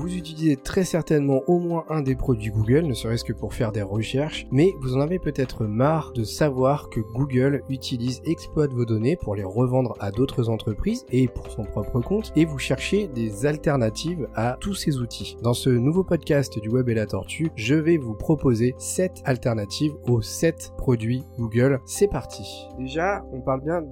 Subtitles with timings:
[0.00, 3.70] Vous utilisez très certainement au moins un des produits Google, ne serait-ce que pour faire
[3.70, 8.86] des recherches, mais vous en avez peut-être marre de savoir que Google utilise, exploite vos
[8.86, 13.08] données pour les revendre à d'autres entreprises et pour son propre compte, et vous cherchez
[13.08, 15.36] des alternatives à tous ces outils.
[15.42, 19.92] Dans ce nouveau podcast du Web et la Tortue, je vais vous proposer 7 alternatives
[20.08, 21.78] aux 7 produits Google.
[21.84, 22.66] C'est parti.
[22.78, 23.84] Déjà, on parle bien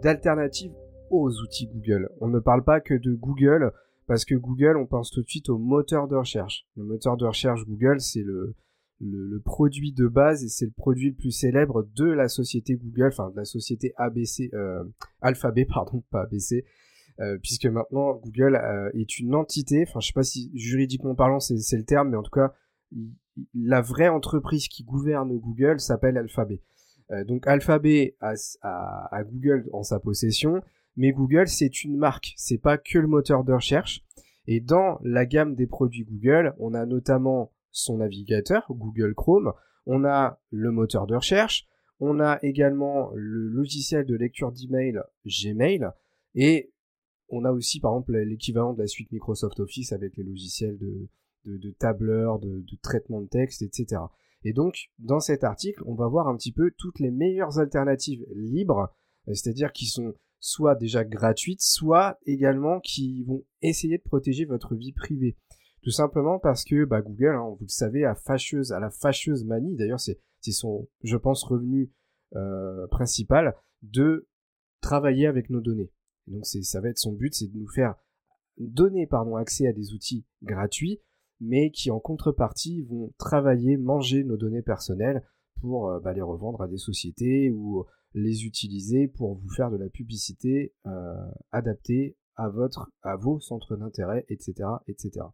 [0.00, 0.72] d'alternatives
[1.10, 2.08] aux outils Google.
[2.22, 3.74] On ne parle pas que de Google
[4.06, 6.66] parce que Google, on pense tout de suite au moteur de recherche.
[6.76, 8.54] Le moteur de recherche Google, c'est le,
[9.44, 13.30] produit de base et c'est le produit le plus célèbre de la société Google, enfin
[13.30, 14.84] de la société ABC, euh,
[15.20, 16.64] Alphabet, pardon, pas ABC,
[17.20, 21.40] euh, puisque maintenant Google euh, est une entité, enfin je sais pas si juridiquement parlant
[21.40, 22.54] c'est le terme, mais en tout cas
[23.54, 26.62] la vraie entreprise qui gouverne Google s'appelle Alphabet.
[27.26, 30.62] donc Alphabet a, a, Google en sa possession,
[30.96, 34.05] mais Google c'est une marque, c'est pas que le moteur de recherche.
[34.46, 39.52] Et dans la gamme des produits Google, on a notamment son navigateur Google Chrome,
[39.86, 41.66] on a le moteur de recherche,
[42.00, 45.88] on a également le logiciel de lecture d'email Gmail
[46.34, 46.70] et
[47.28, 51.08] on a aussi par exemple l'équivalent de la suite Microsoft Office avec les logiciels de,
[51.44, 54.02] de, tableur, de, de traitement de texte, etc.
[54.44, 58.24] Et donc dans cet article, on va voir un petit peu toutes les meilleures alternatives
[58.34, 58.94] libres,
[59.26, 60.14] c'est-à-dire qui sont
[60.46, 65.36] soit déjà gratuites, soit également qui vont essayer de protéger votre vie privée.
[65.82, 69.44] Tout simplement parce que bah, Google, hein, vous le savez, a fâcheuse, à la fâcheuse
[69.44, 70.20] manie, d'ailleurs c'est
[70.52, 71.90] son, je pense, revenu
[72.36, 74.28] euh, principal, de
[74.80, 75.90] travailler avec nos données.
[76.28, 77.96] donc ça va être son but, c'est de nous faire
[78.56, 81.00] donner pardon, accès à des outils gratuits,
[81.40, 85.26] mais qui en contrepartie vont travailler, manger nos données personnelles
[85.60, 87.84] pour euh, bah, les revendre à des sociétés ou
[88.16, 91.14] les utiliser pour vous faire de la publicité euh,
[91.52, 95.26] adaptée à votre, à vos centres d'intérêt, etc., etc.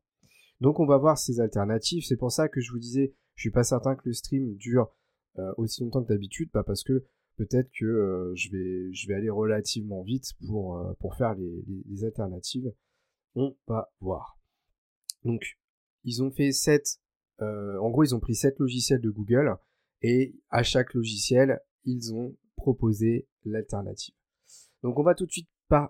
[0.61, 2.05] Donc on va voir ces alternatives.
[2.05, 4.93] C'est pour ça que je vous disais, je suis pas certain que le stream dure
[5.39, 7.05] euh, aussi longtemps que d'habitude, pas parce que
[7.37, 12.73] peut-être que euh, je vais aller relativement vite pour faire les, les, alternatives.
[13.37, 14.41] On va voir.
[15.25, 15.57] Donc
[16.03, 16.99] ils ont fait 7
[17.39, 19.57] en gros ils ont pris 7 logiciels de Google
[20.01, 24.15] et à chaque logiciel ils ont proposer l'alternative.
[24.83, 25.49] Donc on va tout de suite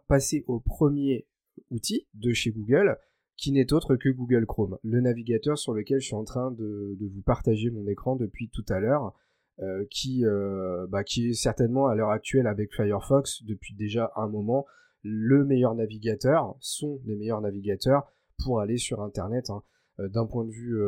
[0.08, 1.26] passer au premier
[1.70, 2.96] outil de chez Google,
[3.36, 6.96] qui n'est autre que Google Chrome, le navigateur sur lequel je suis en train de,
[7.00, 9.12] vous partager mon écran depuis tout à l'heure,
[9.60, 14.28] euh, qui, euh, bah, qui est certainement à l'heure actuelle avec Firefox depuis déjà un
[14.28, 14.64] moment
[15.02, 18.06] le meilleur navigateur, sont les meilleurs navigateurs
[18.44, 19.50] pour aller sur Internet.
[19.50, 19.62] Hein.
[19.98, 20.80] Euh, d'un point de vue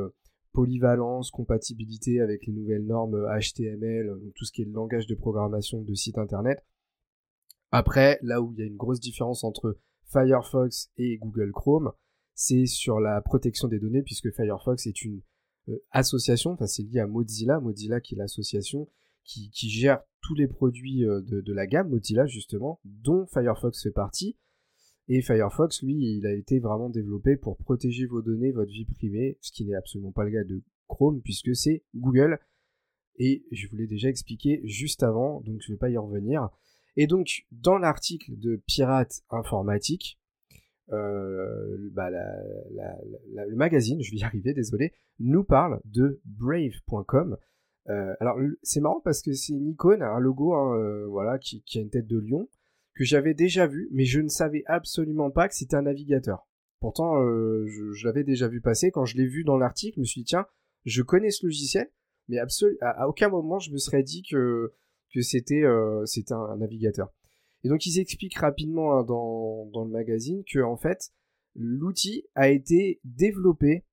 [0.54, 5.14] polyvalence, compatibilité avec les nouvelles normes HTML, euh, tout ce qui est le langage de
[5.14, 6.64] programmation de site internet.
[7.72, 9.76] Après, là où il y a une grosse différence entre
[10.06, 11.92] Firefox et Google Chrome,
[12.34, 15.20] c'est sur la protection des données, puisque Firefox est une
[15.68, 18.88] euh, association, enfin c'est lié à Mozilla, Mozilla qui est l'association
[19.24, 23.90] qui, gère tous les produits euh, de, de, la gamme Mozilla justement, dont Firefox fait
[23.90, 24.36] partie,
[25.08, 29.38] et Firefox, lui, il a été vraiment développé pour protéger vos données, votre vie privée,
[29.40, 32.38] ce qui n'est absolument pas le cas de Chrome, puisque c'est Google.
[33.16, 36.48] Et je vous l'ai déjà expliqué juste avant, donc je ne vais pas y revenir.
[36.96, 40.18] Et donc, dans l'article de Pirate Informatique,
[40.92, 47.36] euh, bah, le magazine, je vais y arriver, désolé, nous parle de brave.com.
[47.90, 51.62] Euh, alors, c'est marrant parce que c'est une icône, un logo, hein, euh, voilà, qui,
[51.62, 52.48] qui, a une tête de lion
[52.94, 56.46] que j'avais déjà vu, mais je ne savais absolument pas que c'était un navigateur.
[56.80, 58.90] Pourtant, euh, je, l'avais déjà vu passer.
[58.90, 60.46] Quand je l'ai vu dans l'article, je me suis dit, tiens,
[60.84, 61.90] je connais ce logiciel,
[62.28, 64.72] mais à, aucun moment je me serais dit que,
[65.20, 67.12] c'était euh, un, navigateur.
[67.62, 71.12] Et donc ils expliquent rapidement hein, dans, dans, le magazine que en fait
[71.54, 73.84] l'outil a été développé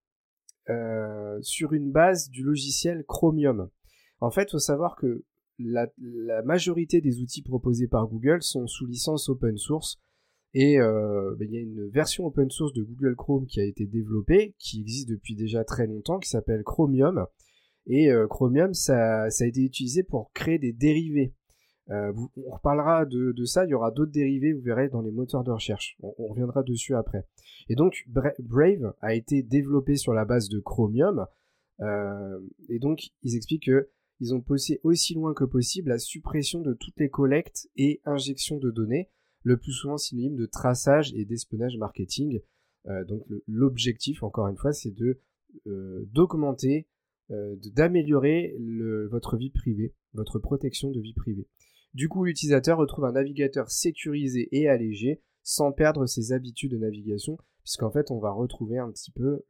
[0.69, 3.69] euh, sur une base du logiciel Chromium.
[4.19, 5.25] En fait, il faut savoir que
[5.65, 9.99] la, majorité des outils proposés par Google sont sous licence open source.
[10.53, 13.63] Et euh, ben, il y a une version open source de Google Chrome qui a
[13.63, 17.25] été développée, qui existe depuis déjà très longtemps, qui s'appelle Chromium.
[17.87, 21.33] Et euh, Chromium, ça, a été utilisé pour créer des dérivés.
[21.89, 22.13] Euh,
[22.45, 25.51] on reparlera de, ça, il y aura d'autres dérivés, vous verrez, dans les moteurs de
[25.51, 25.97] recherche.
[26.01, 27.25] On, on, reviendra dessus après.
[27.69, 31.25] Et donc, Brave a été développé sur la base de Chromium.
[32.69, 33.89] et donc, ils expliquent que
[34.21, 38.59] ils ont poussé aussi loin que possible la suppression de toutes les collectes et injections
[38.59, 39.09] de données,
[39.41, 42.39] le plus souvent synonyme de traçage et d'espionnage marketing.
[42.85, 45.19] Euh, donc l'objectif, encore une fois, c'est de
[45.65, 46.87] euh, d'augmenter,
[47.31, 48.55] euh, d'améliorer
[49.09, 51.47] votre vie privée, votre protection de vie privée.
[51.95, 57.39] Du coup, l'utilisateur retrouve un navigateur sécurisé et allégé sans perdre ses habitudes de navigation,
[57.63, 59.43] puisqu'en fait on va retrouver un petit peu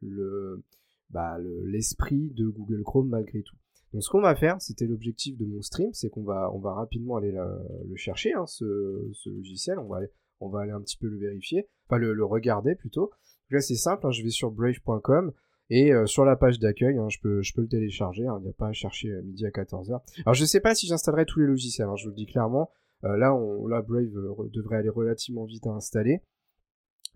[1.10, 3.56] bah, l'esprit de Google Chrome malgré tout.
[3.92, 7.16] Donc ce qu'on va faire, c'était l'objectif de mon stream, c'est qu'on va, va rapidement
[7.16, 8.64] aller le chercher, hein, ce,
[9.28, 10.08] logiciel, on va, aller,
[10.40, 13.10] on va aller un petit peu le vérifier, enfin le, regarder plutôt.
[13.50, 15.32] là c'est simple, hein, je vais sur brave.com,
[15.68, 18.68] et euh, sur la page d'accueil, hein, je, peux, le télécharger, il n'y a pas
[18.68, 20.00] à chercher euh, midi à 14h.
[20.24, 22.70] Alors je ne sais pas si j'installerai tous les logiciels, je vous le dis clairement,
[23.04, 24.10] euh, là, on, là Brave
[24.52, 26.20] devrait aller relativement vite à installer.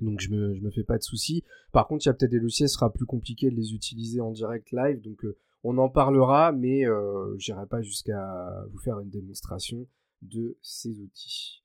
[0.00, 1.42] Donc je me, me fais pas de soucis.
[1.72, 4.20] Par contre, il y a peut-être des logiciels, ce sera plus compliqué de les utiliser
[4.20, 5.00] en direct live.
[5.00, 5.24] Donc
[5.68, 8.24] on en parlera, mais euh, j'irai pas jusqu'à
[8.70, 9.88] vous faire une démonstration
[10.22, 11.64] de ces outils.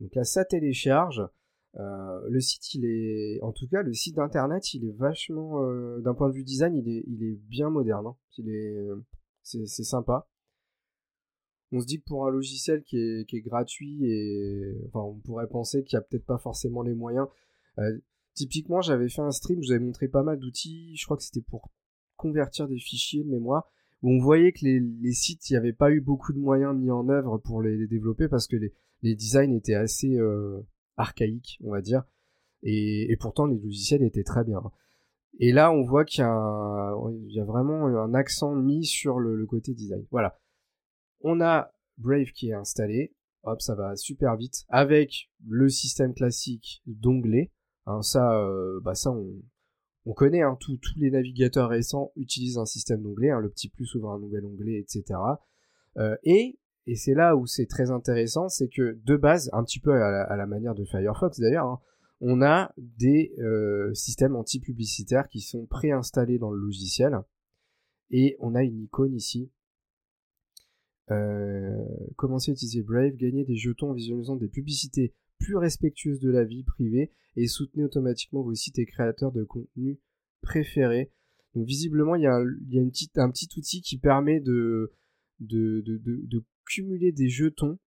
[0.00, 1.22] Donc là, ça télécharge.
[1.76, 6.00] Euh, le site, il est, en tout cas, le site d'internet, il est vachement, euh,
[6.00, 8.06] d'un point de vue design, il est, bien moderne.
[8.06, 8.16] Hein.
[8.38, 8.88] Il est,
[9.42, 10.26] c'est, sympa.
[11.70, 15.98] On se dit que pour un logiciel qui est, gratuit et, on pourrait penser qu'il
[15.98, 17.26] n'y a peut-être pas forcément les moyens.
[18.32, 20.96] typiquement, j'avais fait un stream, je vous avais montré pas mal d'outils.
[20.96, 21.70] Je crois que c'était pour
[22.24, 23.70] convertir des fichiers de mémoire
[24.02, 26.90] où on voyait que les, sites, il n'y avait pas eu beaucoup de moyens mis
[26.90, 30.60] en œuvre pour les, développer parce que les, designs étaient assez euh,
[30.96, 32.04] archaïques, on va dire.
[32.62, 34.62] Et, pourtant, les logiciels étaient très bien.
[35.38, 40.06] Et là, on voit qu'il y, a vraiment un accent mis sur le, côté design.
[40.10, 40.38] Voilà.
[41.20, 43.14] On a Brave qui est installé.
[43.42, 44.64] Hop, ça va super vite.
[44.70, 47.52] Avec le système classique d'onglet.
[47.86, 49.26] Hein, ça, euh, bah ça on,
[50.06, 53.94] on connaît, hein, tous les navigateurs récents utilisent un système d'onglet, hein, le petit plus
[53.94, 55.18] ouvre un nouvel onglet, etc.
[55.96, 56.58] Euh, et,
[56.96, 60.46] c'est là où c'est très intéressant, c'est que de base, un petit peu à la,
[60.46, 61.80] manière de Firefox d'ailleurs, hein,
[62.20, 67.18] on a des euh, systèmes anti-publicitaires qui sont préinstallés dans le logiciel.
[68.10, 69.50] Et on a une icône ici.
[71.10, 71.84] Euh,
[72.16, 76.44] commencez à utiliser Brave, gagner des jetons en visualisant des publicités plus respectueuses de la
[76.44, 79.98] vie privée et soutenez automatiquement vos sites et créateurs de contenu
[80.40, 81.10] préférés.
[81.54, 84.92] Visiblement, il y a, un petit outil qui permet de,
[85.40, 87.78] de, de, cumuler des jetons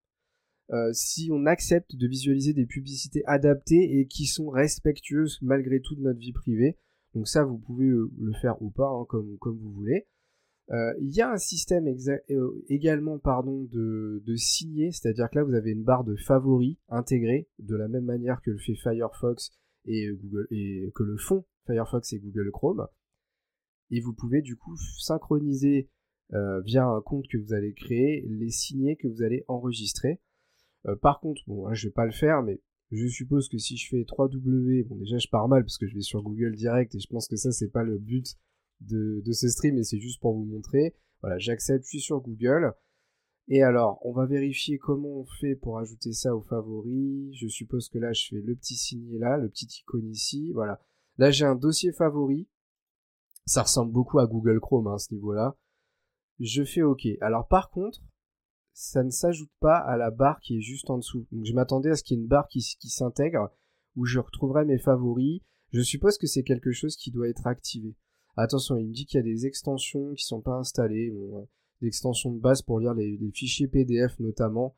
[0.71, 5.95] euh, si on accepte de visualiser des publicités adaptées et qui sont respectueuses malgré tout
[5.95, 6.77] de notre vie privée.
[7.13, 10.07] Donc ça, vous pouvez euh, le faire ou pas, hein, comme, comme vous voulez.
[10.71, 15.43] Euh, il y a un système euh, également pardon, de, de signer, c'est-à-dire que là
[15.45, 19.51] vous avez une barre de favoris intégrée, de la même manière que le fait Firefox
[19.85, 22.87] et, Google, et que le font Firefox et Google Chrome.
[23.91, 25.89] Et vous pouvez du coup synchroniser
[26.33, 30.19] euh, via un compte que vous allez créer les signets que vous allez enregistrer.
[31.01, 32.59] par contre, bon, je vais pas le faire, mais
[32.91, 35.95] je suppose que si je fais 3W, bon déjà je pars mal parce que je
[35.95, 38.35] vais sur Google direct et je pense que ça c'est pas le but
[38.81, 40.95] de, ce stream et c'est juste pour vous montrer.
[41.21, 42.73] Voilà, j'accepte, je suis sur Google.
[43.49, 47.33] Et alors, on va vérifier comment on fait pour ajouter ça aux favoris.
[47.33, 50.51] Je suppose que là, je fais le petit signet là, le petit icône ici.
[50.53, 50.81] Voilà.
[51.17, 52.47] Là, j'ai un dossier favori.
[53.45, 55.55] Ça ressemble beaucoup à Google Chrome hein, à ce niveau-là.
[56.39, 57.07] Je fais OK.
[57.21, 58.01] Alors par contre,
[58.73, 61.25] ça ne s'ajoute pas à la barre qui est juste en dessous.
[61.31, 63.49] Donc je m'attendais à ce qu'il y ait une barre qui, qui s'intègre
[63.95, 65.41] où je retrouverai mes favoris.
[65.71, 67.95] Je suppose que c'est quelque chose qui doit être activé.
[68.37, 71.11] Attention, il me dit qu'il y a des extensions qui sont pas installées,
[71.81, 74.75] des extensions de base pour lire les, fichiers PDF notamment,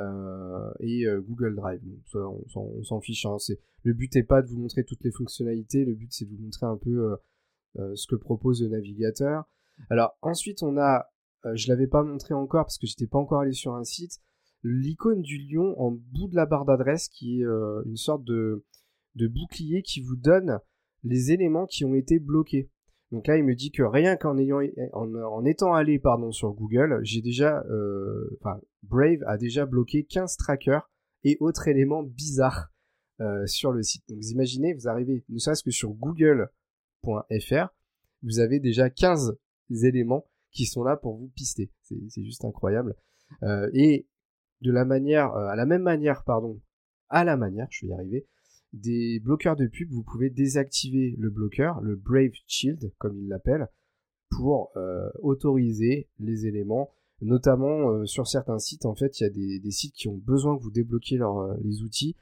[0.00, 1.82] euh, et euh, Google Drive.
[2.14, 3.26] on, s'en fiche.
[3.26, 3.36] Hein,
[3.82, 6.42] le but n'est pas de vous montrer toutes les fonctionnalités, le but c'est de vous
[6.42, 7.18] montrer un peu
[7.78, 9.44] euh, ce que propose le navigateur.
[9.90, 11.10] Alors ensuite, on a,
[11.54, 14.20] je l'avais pas montré encore parce que j'étais pas encore allé sur un site,
[14.62, 17.46] l'icône du lion en bout de la barre d'adresse qui est
[17.84, 18.64] une sorte de
[19.16, 20.60] bouclier qui vous donne
[21.04, 22.70] les éléments qui ont été bloqués.
[23.12, 24.60] Donc là, il me dit que rien qu'en ayant,
[25.44, 28.38] étant allé pardon sur Google, j'ai déjà, euh,
[28.82, 30.90] Brave a déjà bloqué 15 trackers
[31.22, 32.72] et autres éléments bizarres
[33.20, 34.02] euh, sur le site.
[34.08, 37.68] Donc vous imaginez, vous arrivez, ne serait-ce que sur google.fr,
[38.22, 39.36] vous avez déjà 15
[39.84, 41.70] éléments qui sont là pour vous pister.
[41.82, 42.96] C'est juste incroyable.
[43.42, 44.06] Euh, et
[44.62, 46.62] de la manière, à la même manière, pardon,
[47.10, 48.26] à la manière, je vais y arriver,
[48.72, 53.68] des bloqueurs de pub, vous pouvez désactiver le bloqueur, le Brave Shield, comme il l'appelle,
[54.30, 56.90] pour euh, autoriser les éléments.
[57.20, 60.56] Notamment euh, sur certains sites, en fait, il y a des, sites qui ont besoin
[60.56, 62.16] que vous débloquiez euh, les outils.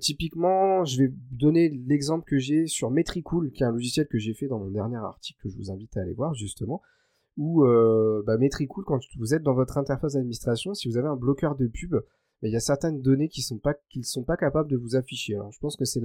[0.00, 4.34] typiquement, je vais donner l'exemple que j'ai sur Metricool, qui est un logiciel que j'ai
[4.34, 6.80] fait dans mon dernier article que je vous invite à aller voir justement.
[7.36, 7.64] Où
[8.26, 11.66] bah, Metricool, quand vous êtes dans votre interface d'administration, si vous avez un bloqueur de
[11.66, 11.96] pub,
[12.42, 15.34] mais il y a certaines données qui sont pas sont pas capables de vous afficher.
[15.34, 16.02] Alors je pense que c'est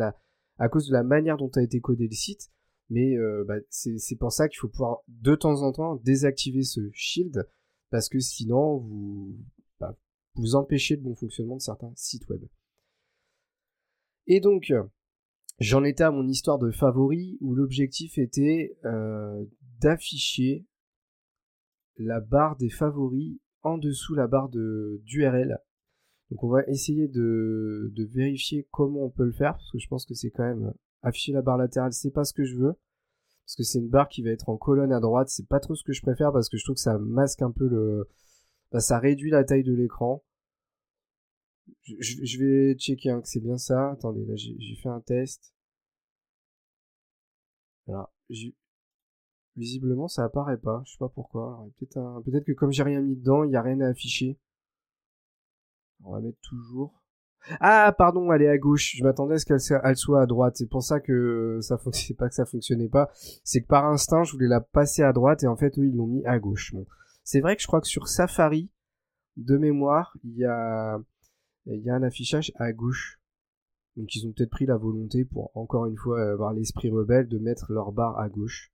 [0.57, 2.51] à cause de la manière dont a été codé le site,
[2.89, 6.89] mais euh, bah, c'est pour ça qu'il faut pouvoir de temps en temps désactiver ce
[6.93, 7.47] shield
[7.89, 9.37] parce que sinon vous
[9.79, 9.97] bah,
[10.35, 12.43] vous empêchez le bon fonctionnement de certains sites web.
[14.27, 14.73] Et donc
[15.59, 19.45] j'en étais à mon histoire de favori où l'objectif était euh,
[19.79, 20.65] d'afficher
[21.97, 25.59] la barre des favoris en dessous la barre d'URL.
[26.31, 30.05] Donc on va essayer de, vérifier comment on peut le faire parce que je pense
[30.05, 32.75] que c'est quand même afficher la barre latérale, c'est pas ce que je veux
[33.45, 35.75] parce que c'est une barre qui va être en colonne à droite, c'est pas trop
[35.75, 38.09] ce que je préfère parce que je trouve que ça masque un peu le
[38.71, 40.23] bah, ça réduit la taille de l'écran.
[41.83, 43.91] Je, vais checker hein, que c'est bien ça.
[43.91, 45.53] Attendez, là j'ai fait un test.
[47.85, 48.11] Voilà.
[49.55, 50.81] Visiblement ça apparaît pas.
[50.85, 51.67] Je sais pas pourquoi.
[51.77, 54.39] Peut-être peut que comme j'ai rien mis dedans, il y a rien à afficher.
[56.03, 57.01] On va mettre toujours.
[57.59, 58.95] Ah pardon, elle est à gauche.
[58.95, 59.59] Je m'attendais à ce qu'elle
[59.95, 60.55] soit à droite.
[60.57, 63.09] C'est pour ça que ça fonctionnait pas fonctionnait pas.
[63.43, 65.95] C'est que par instinct, je voulais la passer à droite et en fait eux ils
[65.95, 66.73] l'ont mis à gauche.
[67.23, 68.69] C'est vrai que je crois que sur Safari
[69.37, 70.99] de mémoire, il y a
[71.67, 73.19] un affichage à gauche.
[73.95, 77.37] Donc ils ont peut-être pris la volonté pour encore une fois avoir l'esprit rebelle de
[77.37, 78.71] mettre leur barre à gauche.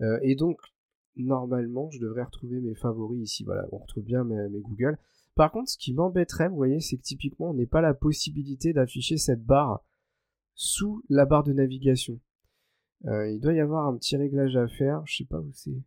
[0.00, 0.58] Euh, et donc
[1.16, 3.44] normalement, je devrais retrouver mes favoris ici.
[3.44, 4.98] Voilà, on retrouve bien mes Google.
[5.34, 8.72] Par contre, ce qui m'embêterait, vous voyez, c'est que typiquement, on n'est pas la possibilité
[8.72, 9.84] d'afficher cette barre
[10.54, 12.20] sous la barre de navigation.
[13.06, 15.82] Euh, il doit y avoir un petit réglage à faire, je sais pas où c'est.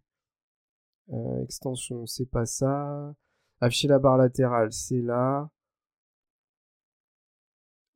[1.10, 3.16] Euh, extension, c'est pas ça.
[3.62, 5.50] Afficher la barre latérale, c'est là.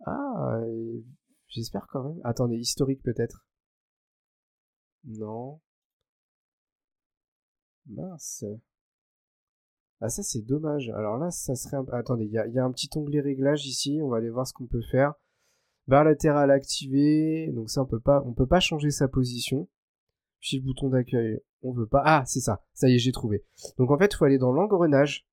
[0.05, 0.61] Ah,
[1.47, 2.21] j'espère quand même.
[2.23, 3.45] Attendez, historique peut-être.
[5.03, 5.59] Non.
[7.87, 8.45] Mince.
[10.01, 10.89] Ah ça c'est dommage.
[10.89, 11.77] Alors là ça serait...
[11.77, 11.85] Un...
[11.91, 14.67] Attendez, il y a, un petit onglet réglage ici, on va aller voir ce qu'on
[14.67, 15.13] peut faire.
[15.87, 19.67] Barre latérale activée, donc ça on peut pas, on peut pas changer sa position.
[20.39, 22.01] Puis le bouton d'accueil, on veut pas.
[22.05, 23.43] Ah c'est ça, ça y est j'ai trouvé.
[23.77, 25.27] Donc en fait il faut aller dans l'engrenage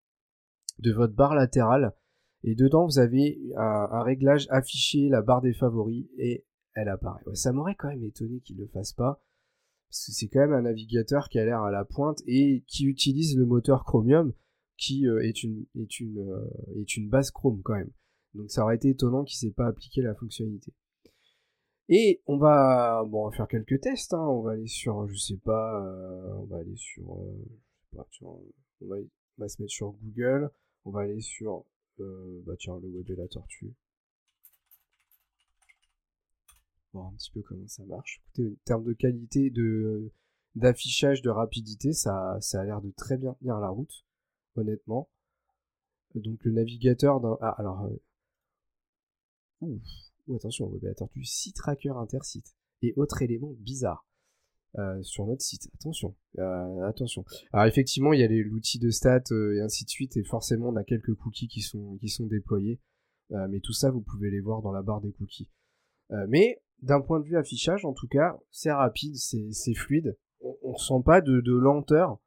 [0.78, 1.94] de votre barre latérale
[2.42, 6.44] et dedans vous avez un, réglage affiché, la barre des favoris et
[6.74, 7.22] elle apparaît.
[7.34, 9.22] ça m'aurait quand même étonné qu'il le fasse pas
[9.88, 12.84] parce que c'est quand même un navigateur qui a l'air à la pointe et qui
[12.84, 14.32] utilise le moteur Chromium
[14.76, 17.90] qui euh, est une est une euh, est une base Chrome quand même.
[18.34, 20.72] Donc ça aurait été étonnant qu'il s'est pas appliqué la fonctionnalité.
[21.88, 23.02] Et on va
[23.32, 24.12] faire quelques tests.
[24.12, 24.26] Hein.
[24.26, 27.46] On va aller sur je sais pas euh, on va aller sur, on,
[27.92, 29.02] va, on
[29.38, 30.50] va se mettre sur Google.
[30.84, 31.64] On va aller sur
[31.98, 33.72] bah le web et la tortue.
[36.92, 38.22] Voir un petit peu comment ça marche.
[38.38, 40.12] En termes de qualité de
[40.54, 44.05] d'affichage, de rapidité, ça, ça a l'air de très bien tenir la route
[44.58, 45.08] honnêtement.
[46.14, 47.36] Donc le navigateur d'un...
[47.40, 47.84] Ah, alors...
[49.62, 49.66] Euh,
[50.28, 52.56] ouh, attention, navigateur du site tracker intersite.
[52.82, 54.06] Et autre élément bizarre.
[54.78, 55.70] Euh, sur notre site.
[55.74, 57.24] Attention, euh, attention.
[57.52, 60.76] Alors effectivement, il y a l'outil de stats et ainsi de suite, et forcément, on
[60.76, 62.78] a quelques cookies qui sont, déployés.
[63.30, 65.48] mais tout ça, vous pouvez les voir dans la barre des cookies.
[66.28, 70.18] mais d'un point de vue affichage, en tout cas, c'est rapide, c'est fluide.
[70.40, 72.20] On, on sent pas de, lenteur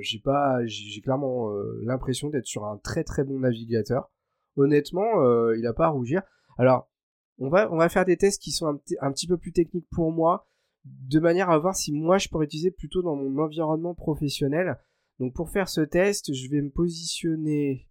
[0.00, 4.10] j'ai pas, j'ai clairement euh, l'impression d'être sur un très très bon navigateur.
[4.56, 6.22] Honnêtement, euh, il a pas à rougir.
[6.56, 6.90] Alors,
[7.38, 9.88] on va, on va faire des tests qui sont un, un, petit peu plus techniques
[9.90, 10.48] pour moi,
[10.84, 14.78] de manière à voir si moi je pourrais utiliser plutôt dans mon environnement professionnel.
[15.20, 17.88] Donc pour faire ce test, je vais me positionner,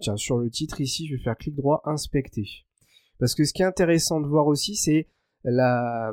[0.00, 2.46] tiens, sur le titre ici, je vais faire clic droit, inspecter.
[3.18, 5.08] Parce que ce qui est intéressant de voir aussi, c'est
[5.44, 6.12] la,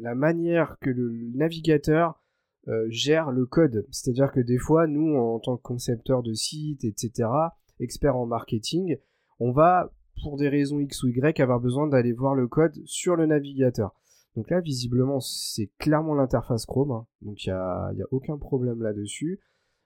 [0.00, 2.20] la manière que le navigateur
[2.68, 3.86] euh, gère le code.
[3.90, 7.28] C'est-à-dire que des fois, nous, en tant que concepteurs de sites, etc.,
[7.80, 8.96] experts en marketing,
[9.38, 9.92] on va,
[10.22, 13.94] pour des raisons X ou Y, avoir besoin d'aller voir le code sur le navigateur.
[14.34, 17.06] Donc là, visiblement, c'est clairement l'interface Chrome, hein.
[17.22, 19.40] donc il n'y a, a, aucun problème là-dessus.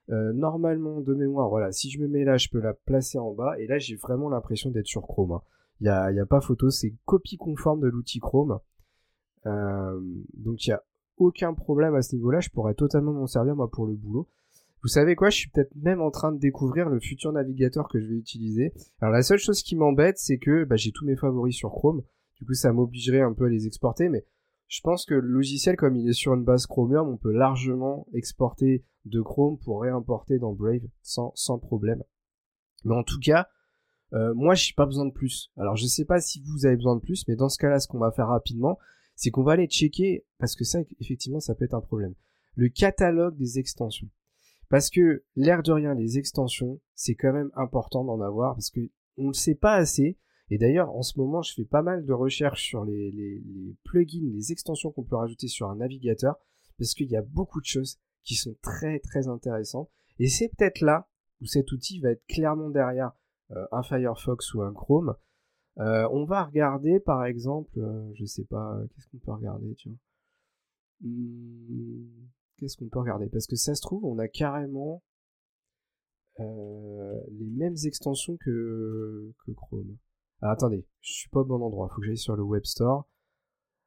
[0.09, 3.33] Euh, normalement, de mémoire, voilà, si je me mets là, je peux la placer en
[3.33, 5.33] bas, et là, j'ai vraiment l'impression d'être sur Chrome.
[5.33, 5.43] Hein.
[5.81, 8.59] Il n'y a, a, pas photo, c'est copie conforme de l'outil Chrome.
[9.47, 9.99] Euh,
[10.35, 10.83] donc il y a
[11.21, 14.29] aucun problème à ce niveau-là, je pourrais totalement m'en servir moi pour le boulot.
[14.83, 18.01] Vous savez quoi, je suis peut-être même en train de découvrir le futur navigateur que
[18.01, 18.73] je vais utiliser.
[19.01, 22.03] Alors la seule chose qui m'embête, c'est que bah, j'ai tous mes favoris sur Chrome.
[22.39, 24.25] Du coup, ça m'obligerait un peu à les exporter, mais
[24.69, 28.07] je pense que le logiciel, comme il est sur une base Chromium, on peut largement
[28.15, 32.03] exporter de Chrome pour réimporter dans Brave sans, sans problème.
[32.85, 33.49] Mais en tout cas,
[34.13, 35.51] euh, moi, j'ai pas besoin de plus.
[35.57, 37.89] Alors, je sais pas si vous avez besoin de plus, mais dans ce cas-là, ce
[37.89, 38.79] qu'on va faire rapidement,
[39.21, 42.15] c'est qu'on va aller checker, parce que ça, effectivement, ça peut être un problème,
[42.57, 44.09] le catalogue des extensions.
[44.71, 48.81] Parce que, l'air de rien, les extensions, c'est quand même important d'en avoir, parce que
[49.19, 50.17] on ne sait pas assez,
[50.49, 53.45] et d'ailleurs, en ce moment, je fais pas mal de recherches sur les,
[53.85, 56.37] plugins, les extensions qu'on peut rajouter sur un navigateur,
[56.79, 60.81] parce qu'il y a beaucoup de choses qui sont très très intéressantes, et c'est peut-être
[60.81, 61.11] là
[61.43, 63.13] où cet outil va être clairement derrière
[63.51, 65.15] euh, un Firefox ou un Chrome,
[65.77, 67.81] on va regarder par exemple,
[68.15, 69.99] je sais pas, qu'est-ce qu'on peut regarder, tu vois.
[71.03, 73.29] Hmm, qu'est-ce qu'on peut regarder?
[73.29, 75.03] Parce que ça se trouve, on a carrément
[76.39, 79.97] les mêmes extensions que, Chrome.
[80.43, 83.07] Alors attendez, je suis pas au bon endroit, faut que j'aille sur le Web Store.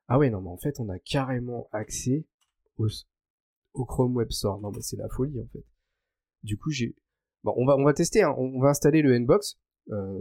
[0.08, 2.26] Ah ouais, non, mais en fait, on a carrément accès
[2.78, 2.88] au,
[3.86, 4.60] Chrome Web Store.
[4.60, 5.66] Non, mais c'est la folie, en fait.
[6.44, 6.96] Du coup, j'ai...
[7.46, 8.34] On va, tester, hein.
[8.38, 9.58] on va installer le Nbox, euh,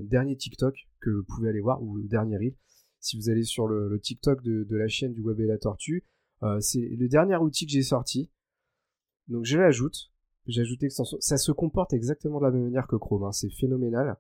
[0.03, 2.55] dernier TikTok que vous pouvez aller voir, ou dernier reel.
[3.03, 6.05] Si vous allez sur le, TikTok de, la chaîne du Web et la Tortue,
[6.45, 8.31] euh, c'est le dernier outil que j'ai sorti.
[9.27, 10.13] Donc je l'ajoute,
[10.47, 11.17] j'ajoute l'extension.
[11.21, 13.33] Ça se comporte exactement de la même manière que Chrome, hein.
[13.33, 14.17] c'est phénoménal.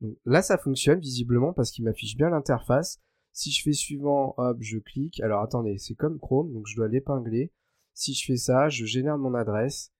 [0.00, 2.98] Donc là, ça fonctionne visiblement parce qu'il m'affiche bien l'interface.
[3.32, 5.20] Si je fais suivant, hop, je clique.
[5.20, 7.52] Alors attendez, c'est comme Chrome, donc je dois l'épingler.
[7.92, 9.92] Si je fais ça, je génère mon adresse.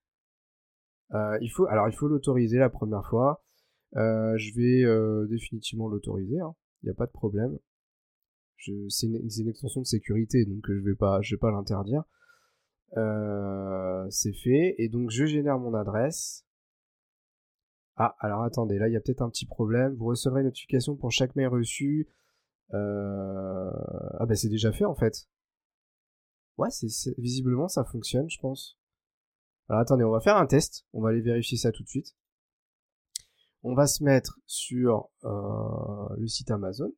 [1.12, 3.44] Euh, il faut, alors il faut l'autoriser la première fois.
[3.96, 6.40] Euh, je vais euh, définitivement l'autoriser.
[6.40, 6.54] Hein.
[6.82, 7.58] Il n'y a pas de problème.
[8.88, 10.66] C'est une, extension de sécurité, donc
[10.98, 12.02] pas, je vais pas l'interdire.
[14.10, 16.44] c'est fait, et donc je génère mon adresse.
[17.96, 19.94] Ah, alors attendez, là il y a peut-être un petit problème.
[19.94, 22.08] Vous recevrez une notification pour chaque mail reçu.
[22.74, 23.70] Euh...
[24.18, 25.28] Ah bah c'est déjà fait en fait.
[26.58, 26.68] Ouais,
[27.18, 28.78] visiblement ça fonctionne, je pense.
[29.68, 30.86] Alors attendez, on va faire un test.
[30.92, 32.16] On va aller vérifier ça tout de suite.
[33.62, 36.92] On va se mettre sur euh, le site Amazon.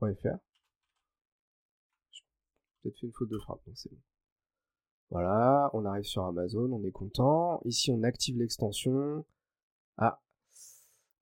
[0.00, 0.36] .fr.
[2.10, 2.22] J'ai
[2.82, 3.90] peut-être fait une faute de frappe, c'est.
[5.10, 7.60] Voilà, on arrive sur Amazon, on est content.
[7.64, 9.24] Ici, on active l'extension.
[9.96, 10.20] Ah.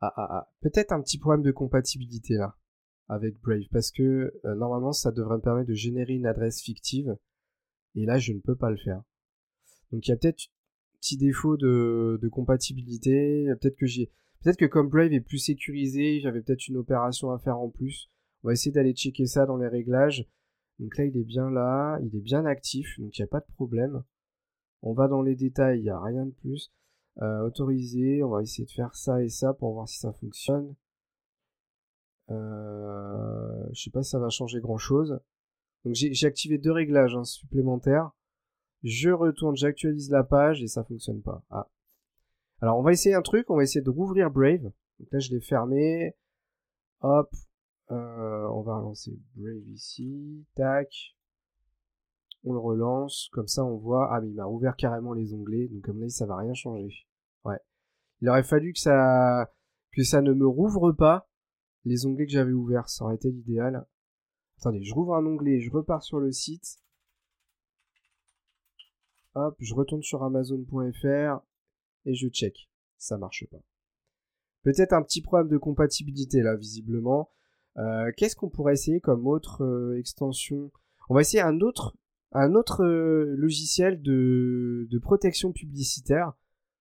[0.00, 0.52] Ah, ah, ah.
[0.60, 2.56] Peut-être un petit problème de compatibilité là,
[3.08, 7.16] avec Brave, parce que euh, normalement, ça devrait me permettre de générer une adresse fictive.
[7.94, 9.02] Et là, je ne peux pas le faire.
[9.92, 10.48] Donc, il y a peut-être
[11.02, 13.46] un petit défaut de, compatibilité.
[13.60, 14.10] Peut-être que j'ai.
[14.42, 18.08] Peut-être que comme Brave est plus sécurisé, j'avais peut-être une opération à faire en plus.
[18.42, 20.28] On va essayer d'aller checker ça dans les réglages.
[20.78, 23.40] Donc là, il est bien là, il est bien actif, donc il n'y a pas
[23.40, 24.02] de problème.
[24.82, 26.72] On va dans les détails, il n'y a rien de plus.
[27.20, 30.74] Euh, autoriser, on va essayer de faire ça et ça pour voir si ça fonctionne.
[32.30, 35.20] Euh, je sais pas si ça va changer grand chose.
[35.84, 38.12] Donc j'ai activé deux réglages hein, supplémentaires.
[38.82, 41.42] Je retourne, j'actualise la page et ça fonctionne pas.
[41.50, 41.68] Ah.
[42.60, 44.72] Alors on va essayer un truc, on va essayer de rouvrir Brave.
[44.98, 46.16] Donc là je l'ai fermé.
[47.00, 47.30] Hop,
[47.90, 50.46] euh, on va relancer Brave ici.
[50.54, 51.14] Tac.
[52.44, 53.28] On le relance.
[53.32, 54.12] Comme ça, on voit.
[54.12, 55.68] Ah, mais il m'a ouvert carrément les onglets.
[55.68, 57.06] Donc, comme là, ça va rien changer.
[57.44, 57.58] Ouais.
[58.20, 59.50] Il aurait fallu que ça,
[59.92, 61.28] que ça ne me rouvre pas
[61.84, 62.88] les onglets que j'avais ouverts.
[62.88, 63.86] Ça aurait été l'idéal.
[64.58, 66.78] Attendez, je rouvre un onglet, je repars sur le site.
[69.34, 71.40] Hop, je retourne sur Amazon.fr
[72.04, 72.68] et je check.
[72.98, 73.62] Ça marche pas.
[74.62, 77.30] Peut-être un petit problème de compatibilité là, visiblement.
[77.78, 80.70] Euh, qu'est-ce qu'on pourrait essayer comme autre euh, extension?
[81.08, 81.96] On va essayer un autre,
[82.32, 86.34] un autre euh, logiciel de, de, protection publicitaire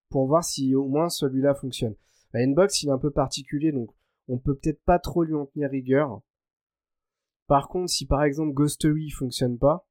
[0.09, 1.95] pour voir si au moins celui-là fonctionne.
[2.33, 3.89] La Inbox, il est un peu particulier, donc
[4.27, 6.21] on peut peut-être pas trop lui en tenir rigueur.
[7.47, 9.87] Par contre, si par exemple Ghostery fonctionne pas,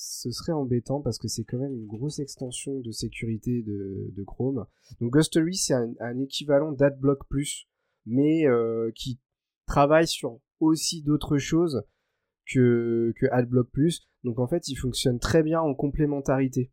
[0.00, 4.64] ce serait embêtant parce que c'est quand même une grosse extension de sécurité de, Chrome.
[5.00, 7.68] Donc Ghostery, c'est un, équivalent d'AdBlock Plus
[8.06, 9.18] mais euh, qui
[9.66, 11.82] travaille sur aussi d'autres choses
[12.46, 14.08] que, que AdBlock Plus.
[14.22, 16.70] Donc en fait, il fonctionne très bien en complémentarité.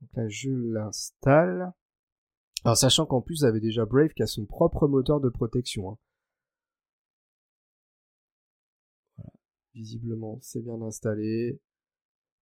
[0.00, 1.72] Donc là, je l'installe.
[2.64, 5.90] Alors sachant qu'en plus, vous avez déjà Brave qui a son propre moteur de protection.
[5.90, 5.98] Hein.
[9.74, 11.60] Visiblement, c'est bien installé.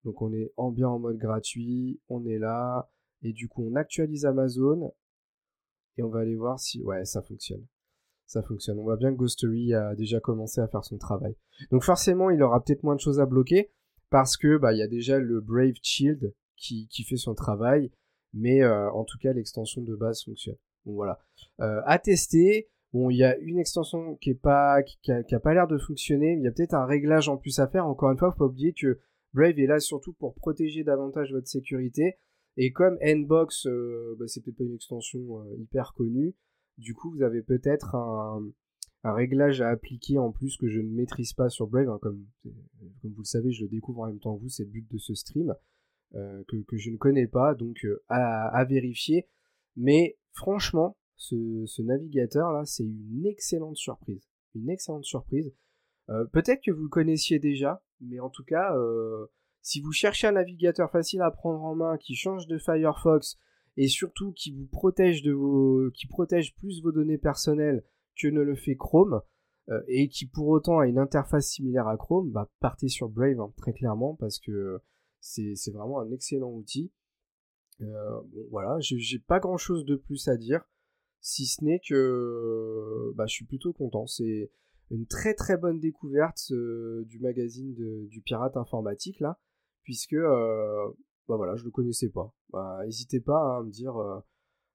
[0.06, 2.00] Donc on est en en mode gratuit.
[2.08, 2.88] On est là.
[3.22, 4.94] Et du coup, on actualise Amazon.
[5.98, 6.82] Et on va aller voir si...
[6.82, 7.66] Ouais, ça fonctionne
[8.26, 8.78] ça fonctionne.
[8.78, 11.36] On voit bien que Ghostery a déjà commencé à faire son travail.
[11.70, 13.70] Donc forcément, il aura peut-être moins de choses à bloquer
[14.10, 17.90] parce que bah il y a déjà le Brave Shield qui, fait son travail,
[18.32, 20.56] mais euh, en tout cas l'extension de base fonctionne.
[20.84, 21.18] Donc voilà.
[21.60, 22.68] Euh, à tester.
[22.94, 26.52] Il y a une extension qui est pas l'air de fonctionner, mais il y a
[26.52, 27.86] peut-être un réglage en plus à faire.
[27.86, 29.00] Encore une fois, faut pas oublier que
[29.36, 32.16] Brave est là surtout pour protéger davantage votre sécurité.
[32.56, 36.34] Et comme Nbox, euh, bah, c'est peut-être pas une extension euh, hyper connue,
[36.78, 38.42] du coup, vous avez peut-être un,
[39.04, 41.88] réglage à appliquer en plus que je ne maîtrise pas sur Brave.
[41.88, 42.26] Hein, comme,
[43.04, 44.98] vous le savez, je le découvre en même temps que vous, c'est le but de
[44.98, 45.54] ce stream,
[46.14, 49.28] euh, que, je ne connais pas, donc euh, à, vérifier.
[49.76, 54.26] Mais franchement, ce, navigateur-là, c'est une excellente surprise.
[54.54, 55.52] Une excellente surprise.
[56.32, 58.74] Peut-être que vous le connaissiez déjà, mais en tout cas,
[59.62, 63.36] si vous cherchez un navigateur facile à prendre en main qui change de Firefox
[63.76, 65.22] et surtout qui vous protège
[66.56, 67.84] plus vos données personnelles
[68.16, 69.20] que ne le fait Chrome,
[69.68, 73.40] euh, et qui pour autant a une interface similaire à Chrome, bah, partez sur Brave
[73.40, 74.80] hein, très clairement parce que
[75.18, 76.92] c'est vraiment un excellent outil.
[77.80, 80.64] Euh, bon, voilà, j'ai pas grand chose de plus à dire,
[81.20, 84.06] si ce n'est que bah, je suis plutôt content.
[84.90, 87.74] Une très très bonne découverte euh, du magazine
[88.08, 89.38] du pirate informatique là,
[89.82, 90.88] puisque euh,
[91.28, 92.32] bah voilà, je le connaissais pas.
[92.50, 93.96] Bah, n'hésitez pas hein, à me dire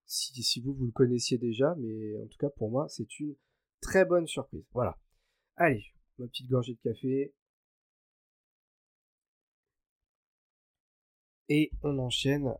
[0.05, 3.35] si, si vous vous le connaissiez déjà, mais en tout cas pour moi c'est une
[3.81, 4.65] très bonne surprise.
[4.73, 4.99] Voilà.
[5.55, 5.85] Allez,
[6.17, 7.33] ma petite gorgée de café.
[11.49, 12.53] Et on enchaîne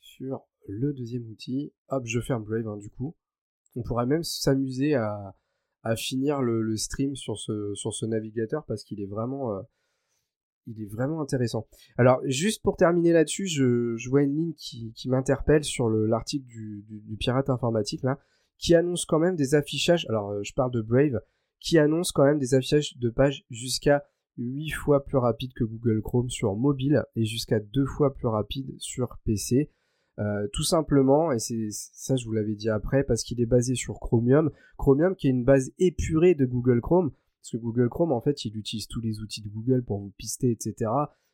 [0.00, 1.72] sur le deuxième outil.
[1.88, 3.16] Hop, je ferme Brave hein, du coup.
[3.74, 5.37] On pourrait même s'amuser à,
[5.96, 9.62] finir le, stream sur ce, sur ce navigateur parce qu'il est vraiment euh,
[10.66, 11.66] il est vraiment intéressant.
[11.96, 17.50] Alors juste pour terminer là-dessus, je, vois une ligne qui, m'interpelle sur l'article du, pirate
[17.50, 18.18] informatique là,
[18.58, 20.06] qui annonce quand même des affichages.
[20.08, 21.20] Alors euh, je parle de Brave,
[21.60, 24.04] qui annonce quand même des affichages de pages jusqu'à
[24.36, 28.74] 8 fois plus rapides que Google Chrome sur mobile et jusqu'à 2 fois plus rapides
[28.78, 29.70] sur PC.
[30.18, 33.76] Euh, tout simplement, et c'est ça je vous l'avais dit après, parce qu'il est basé
[33.76, 34.50] sur Chromium.
[34.76, 38.44] Chromium qui est une base épurée de Google Chrome, parce que Google Chrome en fait
[38.44, 40.90] il utilise tous les outils de Google pour vous pister, etc.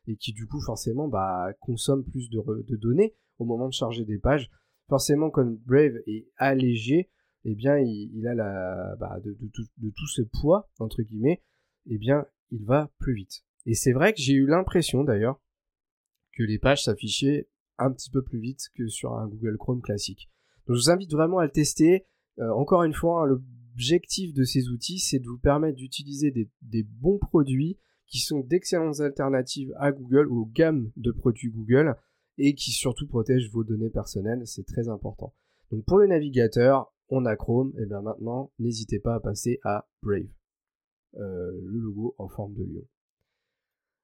[0.06, 4.18] Et qui du coup forcément bah, consomme plus de, données au moment de charger des
[4.18, 4.50] pages.
[4.88, 7.08] Forcément comme Brave est allégé,
[7.44, 11.42] eh bien il, a la, bah, de, de, tout ce poids, entre guillemets,
[11.86, 13.44] eh bien il va plus vite.
[13.64, 15.40] Et c'est vrai que j'ai eu l'impression d'ailleurs
[16.32, 20.30] que les pages s'affichaient un petit peu plus vite que sur un Google Chrome classique.
[20.66, 22.06] Donc je vous invite vraiment à le tester.
[22.38, 26.82] Euh, encore une fois, hein, l'objectif de ces outils, c'est de vous permettre d'utiliser des,
[26.82, 31.96] bons produits qui sont d'excellentes alternatives à Google, aux gammes de produits Google,
[32.38, 35.34] et qui surtout protègent vos données personnelles, c'est très important.
[35.70, 39.88] Donc pour le navigateur, on a Chrome, et bien maintenant, n'hésitez pas à passer à
[40.02, 40.28] Brave,
[41.16, 42.86] euh, le logo en forme de lion.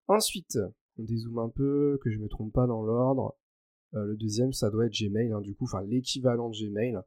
[0.08, 0.58] Ensuite,
[0.98, 3.36] on dézoome un peu, que je ne me trompe pas dans l'ordre.
[3.94, 6.98] Euh, le deuxième, ça doit être Gmail, hein, du coup, enfin l'équivalent de Gmail.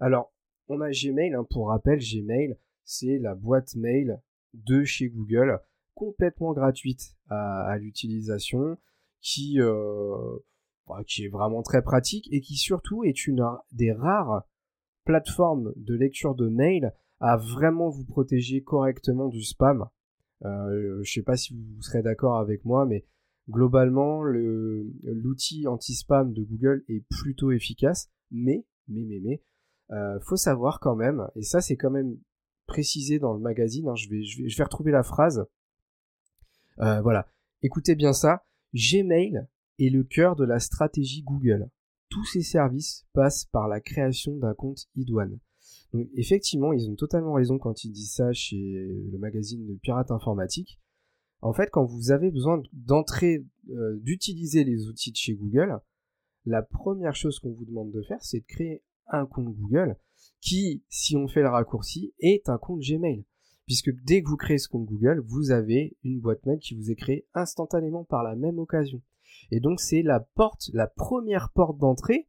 [0.00, 0.32] Alors,
[0.68, 4.20] on a Gmail, hein, pour rappel, Gmail, c'est la boîte mail
[4.54, 5.60] de chez Google,
[5.94, 8.78] complètement gratuite à, l'utilisation,
[9.20, 10.38] qui, euh,
[10.86, 14.46] bah, qui est vraiment très pratique et qui surtout est une des rares
[15.04, 19.88] plateformes de lecture de mail à vraiment vous protéger correctement du spam.
[20.44, 23.06] Euh, je sais pas si vous serez d'accord avec moi, mais
[23.48, 29.42] globalement, l'outil anti-spam de Google est plutôt efficace, mais, mais, mais, mais,
[29.90, 32.16] euh, faut savoir quand même, et ça c'est quand même
[32.66, 35.46] précisé dans le magazine, hein, je, vais, retrouver la phrase.
[36.80, 37.28] Euh, voilà,
[37.62, 39.46] écoutez bien ça, Gmail
[39.78, 41.68] est le cœur de la stratégie Google.
[42.08, 45.38] Tous ces services passent par la création d'un compte iDouane.
[45.92, 48.56] Donc effectivement, ils ont totalement raison quand ils disent ça chez
[49.12, 50.80] le magazine de Pirate Informatique.
[51.44, 55.78] En fait, quand vous avez besoin d'entrer, euh, d'utiliser les outils de chez Google,
[56.46, 59.98] la première chose qu'on vous demande de faire, c'est de créer un compte Google
[60.40, 63.26] qui, si on fait le raccourci, est un compte Gmail.
[63.66, 66.90] Puisque dès que vous créez ce compte Google, vous avez une boîte mail qui vous
[66.90, 69.02] est créée instantanément par la même occasion.
[69.50, 72.26] Et donc c'est la porte, la première porte d'entrée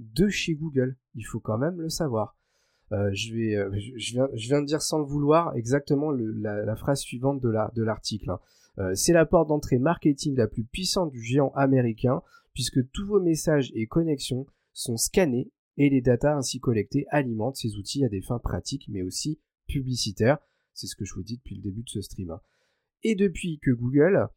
[0.00, 0.96] de chez Google.
[1.14, 2.35] Il faut quand même le savoir.
[2.92, 8.30] Euh, euh, je viens de dire sans le vouloir exactement la, phrase suivante de l'article.
[8.30, 8.40] Hein.
[8.78, 12.22] Euh, c'est la porte d'entrée marketing la plus puissante du géant américain,
[12.52, 17.76] puisque tous vos messages et connexions sont scannés et les datas ainsi collectées alimentent ces
[17.76, 20.38] outils à des fins pratiques mais aussi publicitaires.
[20.72, 22.30] C'est ce que je vous dis depuis le début de ce stream.
[22.30, 22.40] Hein.
[23.02, 24.28] Et depuis que Google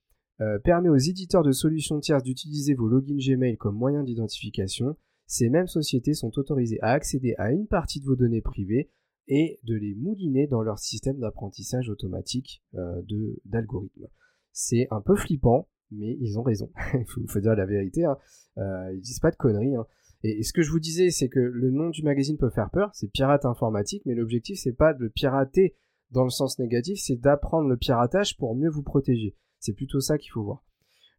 [0.63, 4.95] permet aux éditeurs de solutions tierces d'utiliser vos logins Gmail comme moyen d'identification,
[5.29, 8.89] ces mêmes sociétés sont autorisées à accéder à une partie de vos données privées
[9.27, 13.03] et de les mouliner dans leur système d'apprentissage automatique euh,
[13.45, 14.07] d'algorithmes.
[14.53, 16.71] C'est un peu flippant, mais ils ont raison.
[16.95, 18.05] Il faut, dire la vérité.
[18.05, 18.17] Hein.
[18.57, 19.75] Euh, ils disent pas de conneries.
[19.75, 19.85] Hein.
[20.23, 22.89] Et, ce que je vous disais, c'est que le nom du magazine peut faire peur.
[22.93, 25.75] C'est pirate informatique, mais l'objectif c'est pas de pirater
[26.09, 29.35] dans le sens négatif, c'est d'apprendre le piratage pour mieux vous protéger.
[29.59, 30.63] C'est plutôt ça qu'il faut voir.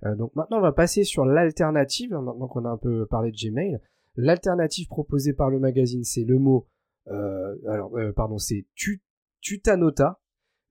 [0.05, 2.13] Euh, donc maintenant, on va passer sur l'alternative.
[2.13, 3.79] Hein, maintenant qu'on a un peu parlé de Gmail,
[4.21, 6.69] L'alternative proposée par le magazine, c'est le mot,
[7.09, 8.67] euh, alors, euh, pardon, c'est
[9.41, 10.21] tutanota.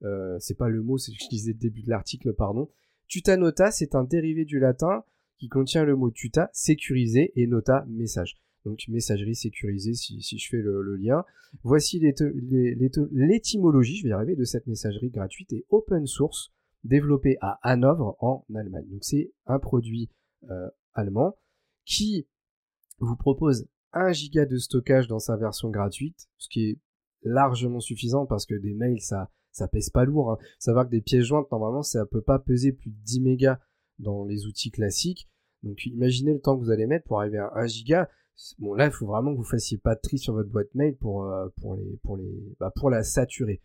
[0.02, 2.70] Euh, c'est pas le mot, c'est je disais le début de l'article, pardon.
[3.08, 5.04] Tutanota, c'est un dérivé du latin
[5.38, 8.36] qui contient le mot tuta, sécurisé, et nota, message.
[8.64, 11.24] Donc messagerie sécurisée si, je fais le, lien.
[11.64, 16.52] Voici l'étymologie, je vais y arriver, de cette messagerie gratuite et open source
[16.84, 18.86] développée à Hanovre en Allemagne.
[18.88, 20.10] Donc c'est un produit
[20.94, 21.36] allemand
[21.84, 22.28] qui
[23.00, 26.78] vous propose 1 giga de stockage dans sa version gratuite, ce qui est
[27.22, 30.32] largement suffisant parce que des mails, ça, ça pèse pas lourd.
[30.32, 30.38] Hein.
[30.58, 33.58] Savoir que des pièces jointes, normalement, ça peut pas peser plus de 10 mégas
[33.98, 35.28] dans les outils classiques.
[35.62, 38.08] Donc imaginez le temps que vous allez mettre pour arriver à 1 giga.
[38.58, 40.96] Bon là, il faut vraiment que vous fassiez pas de tri sur votre boîte mail
[40.96, 41.48] pour, euh,
[42.58, 43.60] bah, pour la saturer.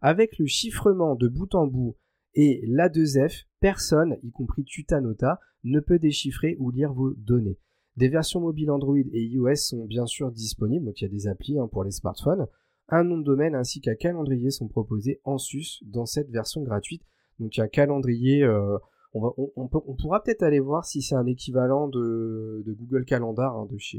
[0.00, 1.96] Avec le chiffrement de bout en bout
[2.34, 7.58] et l'A2F, personne, y compris Tutanota, ne peut déchiffrer ou lire vos données.
[7.98, 11.26] Des versions mobiles Android et iOS sont bien sûr disponibles, donc il y a des
[11.26, 12.46] applis hein, pour les smartphones.
[12.88, 17.02] Un nom de domaine ainsi qu'un calendrier sont proposés en sus dans cette version gratuite.
[17.40, 18.78] Donc il y a un calendrier, euh,
[19.14, 23.66] on, va, on, pourra peut-être aller voir si c'est un équivalent de, Google Calendar hein,
[23.68, 23.98] de, chez,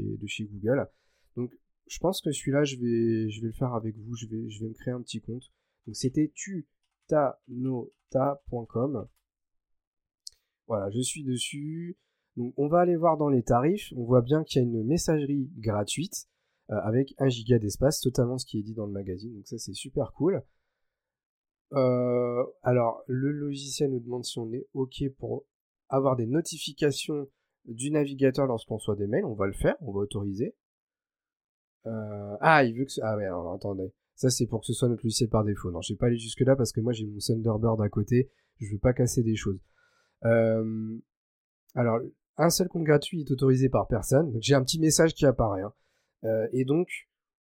[0.50, 0.88] Google.
[1.36, 1.52] Donc
[1.86, 4.62] je pense que celui-là, je vais, je vais le faire avec vous, je vais, je
[4.62, 5.52] vais me créer un petit compte.
[5.86, 9.08] Donc c'était tutanota.com.
[10.66, 11.98] Voilà, je suis dessus.
[12.56, 15.50] On va aller voir dans les tarifs, on voit bien qu'il y a une messagerie
[15.58, 16.28] gratuite
[16.70, 19.58] euh, avec 1 giga d'espace, totalement ce qui est dit dans le magazine, donc ça
[19.58, 20.42] c'est super cool.
[21.72, 25.44] Euh, alors le logiciel nous demande si on est OK pour
[25.88, 27.28] avoir des notifications
[27.64, 30.54] du navigateur lorsqu'on reçoit des mails, on va le faire, on va autoriser.
[31.86, 32.92] Euh, ah, il veut que...
[33.02, 33.92] Ah ouais, alors attendez.
[34.14, 35.70] Ça, c'est pour que ce soit notre logiciel par défaut.
[35.70, 38.30] Non, je vais pas aller jusque-là parce que moi, j'ai mon Thunderbird à côté.
[38.58, 39.58] Je veux pas casser des choses.
[40.22, 42.00] Alors,
[42.40, 44.32] un seul compte gratuit est autorisé par personne.
[44.40, 45.62] j'ai un petit message qui apparaît.
[45.62, 45.72] Hein.
[46.24, 46.88] Euh, et donc,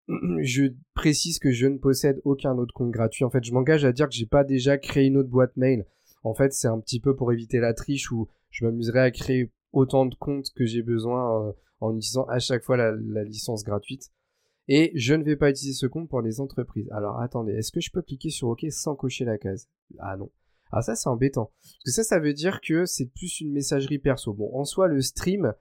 [0.42, 3.24] je précise que je ne possède aucun autre compte gratuit.
[3.24, 5.86] En fait, je m'engage à dire que j'ai pas déjà créé une autre boîte mail.
[6.24, 9.52] En fait, c'est un petit peu pour éviter la triche où je m'amuserai à créer
[9.72, 14.10] autant de comptes que j'ai besoin euh, en utilisant à chaque fois la, licence gratuite.
[14.68, 16.90] Et je ne vais pas utiliser ce compte pour les entreprises.
[16.92, 19.68] Alors attendez, est-ce que je peux cliquer sur OK sans cocher la case?
[19.98, 20.30] Ah non.
[20.72, 21.52] Ah ça c'est embêtant.
[21.62, 24.34] Parce que ça ça veut dire que c'est plus une messagerie perso.
[24.34, 25.54] Bon, en soi le stream,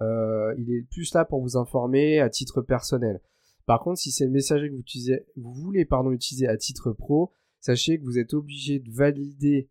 [0.00, 3.20] euh, il est plus là pour vous informer à titre personnel.
[3.66, 6.92] Par contre, si c'est une messagerie que vous, utilisez, vous voulez pardon, utiliser à titre
[6.92, 9.70] pro, sachez que vous êtes obligé de valider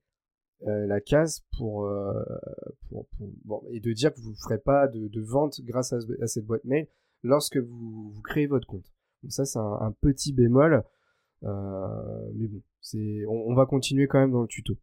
[0.68, 2.24] euh, la case pour, euh,
[3.72, 6.88] et de dire que vous ne ferez pas de, vente grâce à, cette boîte mail
[7.24, 8.86] lorsque vous, créez votre compte.
[9.24, 10.84] Donc ça c'est un, petit bémol.
[11.44, 14.78] Euh, mais bon, c'est, on, va continuer quand même dans le tuto.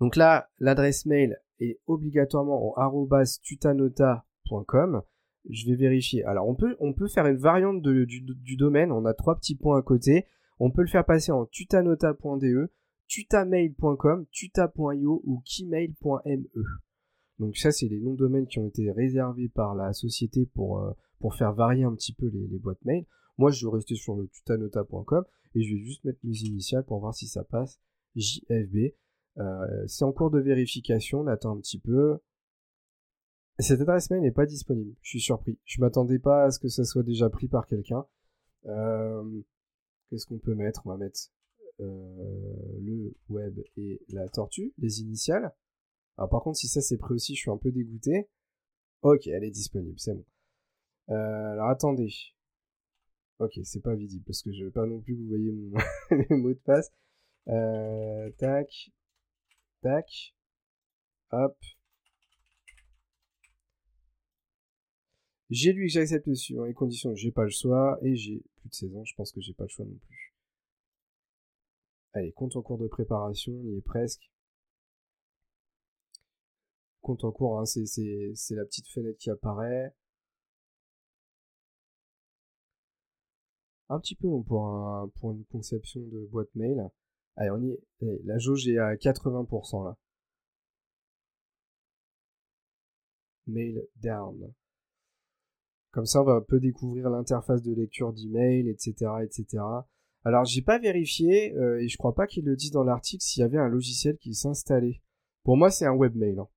[0.00, 3.04] Donc là, l'adresse mail est obligatoirement en
[3.42, 5.02] tutanota.com.
[5.48, 6.24] Je vais vérifier.
[6.24, 8.92] Alors on peut, on peut faire une variante du, domaine.
[8.92, 10.26] On a trois petits points à côté.
[10.58, 12.72] On peut le faire passer en tutanota.de,
[13.08, 16.48] tutamail.com, tuta.io ou keymail.me.
[17.38, 20.78] Donc ça, c'est les noms de domaine qui ont été réservés par la société pour,
[20.78, 23.04] euh, pour faire varier un petit peu les, les boîtes mail.
[23.42, 25.24] Moi, je vais rester sur le tutanota.com
[25.56, 27.80] et je vais juste mettre mes initiales pour voir si ça passe.
[28.14, 28.94] JFB.
[29.38, 32.20] Euh, c'est en cours de vérification, on attend un petit peu.
[33.58, 34.94] Cette adresse mail n'est pas disponible.
[35.02, 35.58] Je suis surpris.
[35.64, 38.06] Je m'attendais pas à ce que ça soit déjà pris par quelqu'un.
[38.66, 39.42] Euh,
[40.08, 40.82] qu'est-ce qu'on peut mettre?
[40.84, 41.18] On va mettre
[41.80, 45.52] euh, le web et la tortue, les initiales.
[46.16, 48.28] Alors par contre, si ça c'est pris aussi, je suis un peu dégoûté.
[49.02, 50.24] Ok, elle est disponible, c'est bon.
[51.08, 52.08] alors attendez,
[53.42, 55.72] Ok, c'est pas visible parce que je veux pas non plus que vous voyez mon
[56.38, 56.92] mot de passe.
[57.48, 58.92] Euh, tac,
[59.82, 60.36] tac,
[61.32, 61.56] hop.
[65.50, 68.74] J'ai lu que j'accepte suivant les conditions, j'ai pas le choix et j'ai plus de
[68.74, 70.32] 16 ans, je pense que j'ai pas le choix non plus.
[72.12, 74.30] Allez, compte en cours de préparation, il est presque.
[77.00, 79.92] Compte en cours, hein, c'est la petite fenêtre qui apparaît.
[83.92, 86.88] Un petit peu long pour, pour une conception de boîte mail.
[87.36, 87.80] Allez, on y est.
[88.24, 89.96] la jauge est à 80% là.
[93.46, 94.52] Mail down.
[95.90, 99.62] Comme ça, on va un peu découvrir l'interface de lecture d'email, etc., etc.
[100.24, 103.40] Alors, j'ai pas vérifié euh, et je crois pas qu'ils le disent dans l'article s'il
[103.40, 105.02] y avait un logiciel qui s'installait.
[105.42, 106.38] Pour moi, c'est un webmail.
[106.38, 106.48] Hein.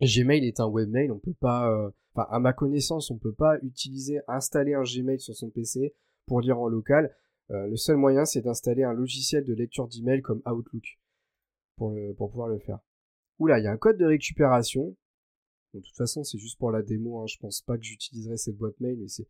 [0.00, 1.10] Gmail est un webmail.
[1.10, 5.20] On peut pas, euh, enfin, à ma connaissance, on peut pas utiliser, installer un Gmail
[5.20, 5.94] sur son PC
[6.26, 7.16] pour lire en local.
[7.50, 10.98] Euh, le seul moyen, c'est d'installer un logiciel de lecture d'email comme Outlook
[11.76, 12.80] pour, pouvoir le faire.
[13.38, 14.96] Oula, il y a un code de récupération.
[15.74, 17.20] de toute façon, c'est juste pour la démo.
[17.20, 17.26] Hein.
[17.26, 19.28] Je pense pas que j'utiliserai cette boîte mail, mais c'est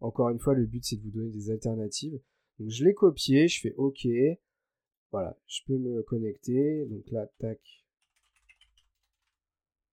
[0.00, 2.20] encore une fois le but, c'est de vous donner des alternatives.
[2.58, 4.06] Donc je l'ai copié, je fais OK.
[5.12, 6.86] Voilà, je peux me connecter.
[6.86, 7.60] Donc là, tac.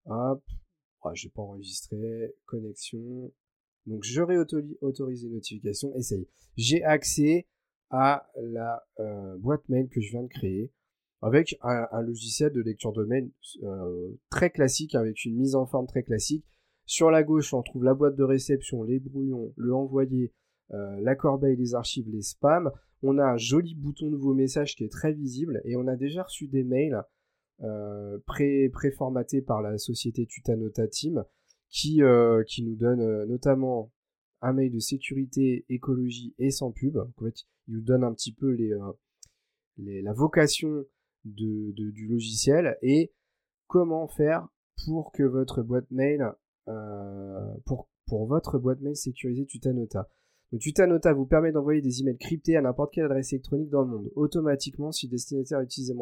[0.06, 0.44] Hop.
[1.14, 2.36] Je vais pas enregistrer.
[2.46, 3.32] Connexion.
[3.86, 6.28] Donc je réautorise les notifications et.
[6.58, 7.48] J'ai accès
[7.89, 10.72] à la euh, boîte mail que je viens de créer
[11.22, 13.30] avec un, logiciel de lecture de mail
[13.63, 16.46] euh, très classique, avec une mise en forme très classique.
[16.86, 20.34] Sur la gauche, on trouve la boîte de réception, les brouillons, le envoyé,
[20.74, 22.72] euh, la corbeille, les archives, les spams.
[23.04, 26.24] On a un joli bouton nouveau message qui est très visible et on a déjà
[26.24, 27.04] reçu des mails
[27.62, 31.24] euh, pré préformatés par la société Tutanota Team
[31.72, 33.92] qui, euh, qui nous donne notamment
[34.42, 36.98] un mail de sécurité, écologie et sans pub.
[36.98, 38.74] En fait, il nous donne un petit peu les,
[39.78, 40.86] les la vocation
[41.26, 43.14] de, du logiciel et
[43.68, 44.48] comment faire
[44.86, 46.34] pour que votre boîte mail
[47.66, 50.10] pour, pour votre boîte mail sécurisée Tutanota.
[50.52, 53.88] Donc Tutanota vous permet d'envoyer des emails cryptés à n'importe quelle adresse électronique dans le
[53.88, 55.94] monde, automatiquement si le destinataire utilise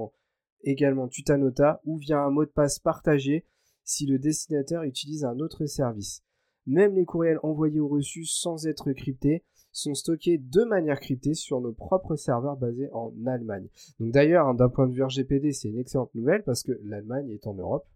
[0.63, 3.45] également Tutanota ou via un mot de passe partagé
[3.89, 6.23] si le destinataire utilise un autre service.
[6.67, 11.59] Même les courriels envoyés ou reçus sans être cryptés sont stockés de manière cryptée sur
[11.59, 13.67] nos propres serveurs basés en Allemagne.
[13.99, 17.31] Donc d'ailleurs, hein, d'un point de vue RGPD, c'est une excellente nouvelle parce que l'Allemagne
[17.31, 17.87] est en Europe,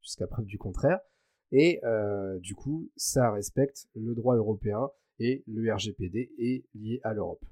[0.00, 1.00] jusqu'à preuve du contraire,
[1.50, 4.88] et euh, du coup, ça respecte le droit européen
[5.18, 7.44] et le RGPD est lié à l'Europe.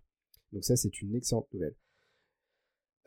[0.52, 1.74] Donc ça, c'est une excellente nouvelle.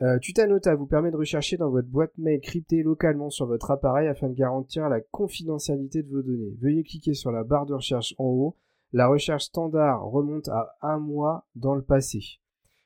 [0.02, 4.08] Euh, Tutanota vous permet de rechercher dans votre boîte mail cryptée localement sur votre appareil
[4.08, 6.56] afin de garantir la confidentialité de vos données.
[6.60, 8.56] Veuillez cliquer sur la barre de recherche en haut.
[8.92, 12.20] La recherche standard remonte à un mois dans le passé.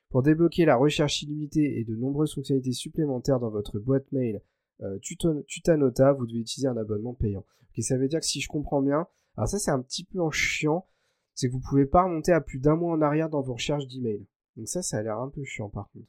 [0.09, 4.41] Pour débloquer la recherche illimitée et de nombreuses fonctionnalités supplémentaires dans votre boîte mail
[4.81, 7.43] euh, Tutanota, vous devez utiliser un abonnement payant.
[7.79, 10.31] ça veut dire que si je comprends bien, alors ça c'est un petit peu en
[10.31, 10.85] chiant,
[11.33, 13.87] c'est que vous pouvez pas remonter à plus d'un mois en arrière dans vos recherches
[13.87, 14.25] d'email.
[14.57, 16.07] Donc ça, ça a l'air un peu chiant par contre.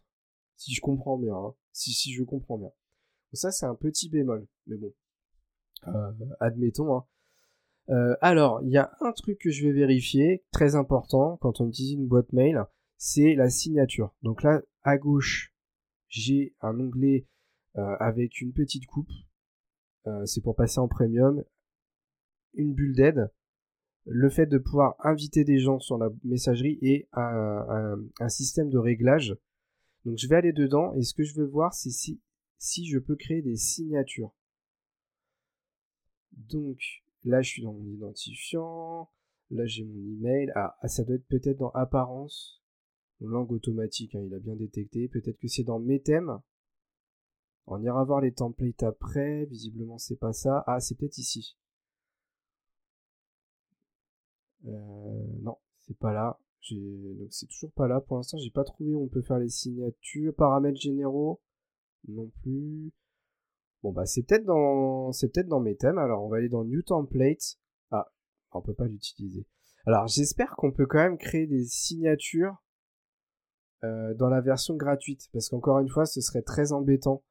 [0.60, 1.54] Si je comprends bien, hein.
[1.72, 2.70] si, je comprends bien.
[3.32, 4.46] Ça, c'est un petit bémol.
[4.66, 4.92] Mais bon,
[5.88, 6.94] euh, admettons.
[6.94, 7.06] Hein.
[7.88, 11.68] Euh, alors, il y a un truc que je vais vérifier, très important, quand on
[11.68, 12.62] utilise une boîte mail,
[12.98, 14.14] c'est la signature.
[14.20, 15.54] Donc là, à gauche,
[16.08, 17.26] j'ai un onglet
[17.78, 19.10] euh, avec une petite coupe.
[20.26, 21.42] c'est pour passer en premium.
[22.52, 23.30] Une bulle d'aide
[24.04, 27.96] le fait de pouvoir inviter des gens sur la messagerie et un,
[28.28, 29.36] système de réglage.
[30.04, 33.16] Donc je vais aller dedans et ce que je veux voir c'est si, je peux
[33.16, 34.32] créer des signatures.
[36.32, 36.78] Donc
[37.24, 39.10] là je suis dans mon identifiant,
[39.50, 42.62] là j'ai mon email, ah, ah ça doit être peut-être dans apparence,
[43.20, 46.40] langue automatique, hein, il a bien détecté, peut-être que c'est dans mes thèmes.
[47.66, 51.56] On ira voir les templates après, visiblement c'est pas ça, ah c'est peut-être ici.
[54.66, 56.38] Euh, non, c'est pas là.
[56.72, 58.00] Donc c'est toujours pas là.
[58.00, 60.34] Pour l'instant, j'ai pas trouvé où on peut faire les signatures.
[60.34, 61.40] Paramètres généraux,
[62.08, 62.92] non plus.
[63.82, 65.98] Bon bah c'est peut-être dans c'est peut-être dans mes thèmes.
[65.98, 67.56] Alors on va aller dans New Template.
[67.90, 68.12] Ah,
[68.52, 69.46] on peut pas l'utiliser.
[69.86, 72.56] Alors j'espère qu'on peut quand même créer des signatures
[73.82, 77.24] euh, dans la version gratuite parce qu'encore une fois, ce serait très embêtant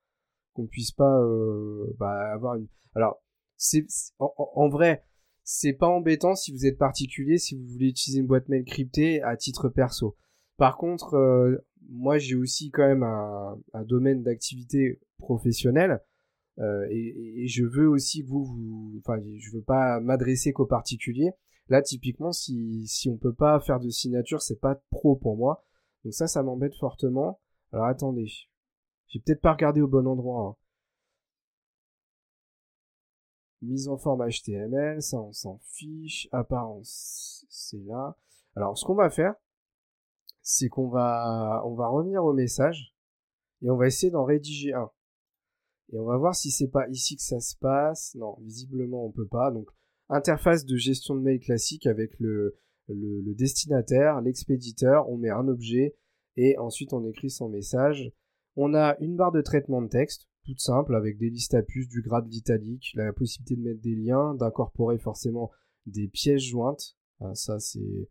[0.53, 2.67] qu'on puisse pas euh, bah, avoir une.
[2.95, 3.21] Alors
[3.55, 3.85] c'est
[4.17, 5.05] en, vrai,
[5.51, 9.23] c'est pas embêtant si vous êtes particulier, si vous voulez utiliser une boîte mail cryptée
[9.23, 10.15] à titre perso.
[10.57, 11.57] Par contre, euh,
[11.89, 16.03] moi j'ai aussi quand même un, domaine d'activité professionnelle
[16.59, 21.31] euh, et, je veux aussi que vous, vous enfin je veux pas m'adresser qu'aux particuliers.
[21.67, 25.63] Là typiquement si si on peut pas faire de signature, c'est pas pro pour moi.
[26.03, 27.39] Donc ça ça m'embête fortement.
[27.71, 28.27] Alors attendez,
[29.07, 30.41] j'ai peut-être pas regardé au bon endroit.
[30.43, 30.68] Hein
[33.61, 38.17] mise en forme HTML, ça on s'en fiche, apparence, c'est là.
[38.55, 39.35] Alors ce qu'on va faire,
[40.41, 42.95] c'est qu'on va, on va revenir au message
[43.61, 44.89] et on va essayer d'en rédiger un.
[45.91, 48.15] Et on va voir si c'est pas ici que ça se passe.
[48.15, 49.51] Non, visiblement on peut pas.
[49.51, 49.69] Donc
[50.07, 52.55] interface de gestion de mail classique avec le,
[52.87, 55.95] destinataire, l'expéditeur, on met un objet
[56.35, 58.11] et ensuite on écrit son message.
[58.55, 61.87] On a une barre de traitement de texte toute simple avec des listes à puces,
[61.87, 65.51] du grade d'italique, la possibilité de mettre des liens, d'incorporer forcément
[65.85, 66.97] des pièces jointes.
[67.33, 68.09] ça, c'est,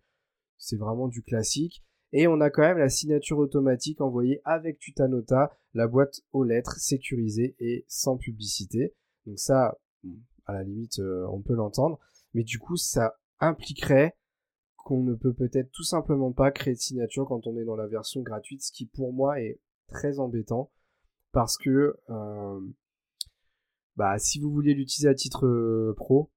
[0.57, 1.83] c'est vraiment du classique.
[2.13, 6.77] Et on a quand même la signature automatique envoyée avec Tutanota, la boîte aux lettres
[6.79, 8.95] sécurisée et sans publicité.
[9.27, 9.77] Donc ça,
[10.47, 11.99] à la limite, euh, on peut l'entendre.
[12.35, 14.17] Mais du coup, ça impliquerait
[14.77, 17.89] qu'on ne peut peut-être tout simplement pas créer de signature quand on est dans la
[17.89, 20.71] version gratuite, ce qui pour moi est très embêtant
[21.39, 22.61] parce que euh,
[23.95, 26.33] bah, si vous voulez l'utiliser à titre euh, pro,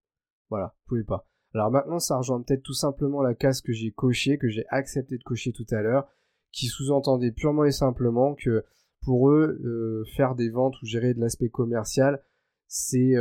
[0.52, 1.28] voilà, vous pouvez pas.
[1.56, 5.18] Alors maintenant, ça rejoint peut-être tout simplement la case que j'ai cochée, que j'ai accepté
[5.18, 6.08] de cocher tout à l'heure,
[6.52, 8.64] qui sous-entendait purement et simplement que
[9.02, 12.22] pour eux, euh, faire des ventes ou gérer de l'aspect commercial,
[12.68, 13.16] c'est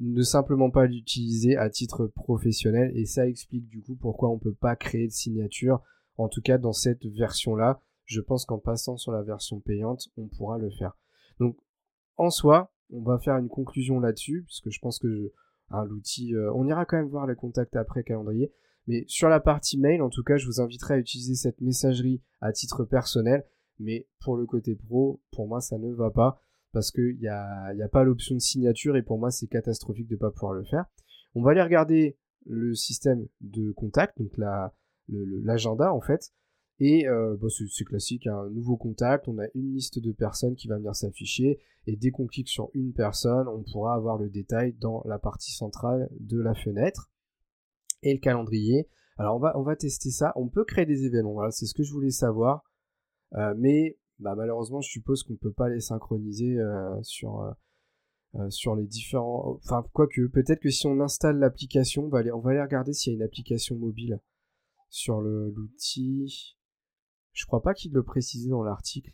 [0.00, 4.52] ne simplement pas l'utiliser à titre professionnel et ça explique du coup pourquoi on peut
[4.52, 5.80] pas créer de signature,
[6.18, 7.80] en tout cas dans cette version-là.
[8.04, 10.94] Je pense qu'en passant sur la version payante, on pourra le faire.
[11.38, 11.56] Donc,
[12.16, 15.32] en soi, on va faire une conclusion là-dessus, puisque je pense que
[15.86, 16.34] l'outil.
[16.54, 18.52] on ira quand même voir les contacts après calendrier.
[18.86, 22.20] Mais sur la partie mail, en tout cas, je vous inviterai à utiliser cette messagerie
[22.40, 23.44] à titre personnel.
[23.78, 27.88] Mais pour le côté pro, pour moi, ça ne va pas parce qu'il n'y a
[27.90, 30.86] pas l'option de signature et pour moi, c'est catastrophique de ne pas pouvoir le faire.
[31.34, 32.16] On va aller regarder
[32.46, 34.32] le système de contact, donc
[35.08, 36.32] l'agenda en fait.
[36.78, 40.68] Et euh, bah, c'est classique, un nouveau contact, on a une liste de personnes qui
[40.68, 44.72] va venir s'afficher, et dès qu'on clique sur une personne, on pourra avoir le détail
[44.74, 47.10] dans la partie centrale de la fenêtre
[48.02, 48.88] et le calendrier.
[49.16, 50.32] Alors on va, on va tester ça.
[50.36, 51.34] On peut créer des événements.
[51.34, 52.64] Voilà, c'est ce que je voulais savoir.
[53.34, 57.54] Euh, mais bah, malheureusement, je suppose qu'on ne peut pas les synchroniser euh, sur,
[58.48, 59.58] sur les différents.
[59.64, 62.92] Enfin, quoique, peut-être que si on installe l'application, on, va aller, on va aller regarder
[62.92, 64.20] s'il y a une application mobile
[64.88, 66.56] sur l'outil.
[67.32, 69.12] Je crois pas qu'il le précisait dans l'article.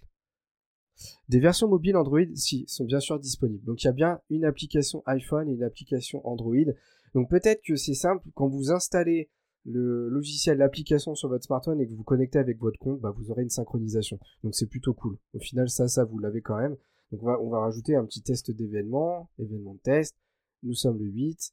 [1.28, 3.64] Des versions mobiles Android, si, sont bien sûr disponibles.
[3.64, 6.72] Donc il y a bien une application iPhone et une application Android.
[7.14, 9.30] Donc peut-être que c'est simple, quand vous installez
[9.64, 13.30] le logiciel, l'application sur votre smartphone et que vous connectez avec votre compte, bah, vous
[13.30, 14.18] aurez une synchronisation.
[14.42, 15.18] Donc c'est plutôt cool.
[15.34, 16.76] Au final, ça, ça, vous l'avez quand même.
[17.12, 20.16] Donc on va, rajouter un petit test d'événement, événement de test.
[20.62, 21.52] Nous sommes le 8.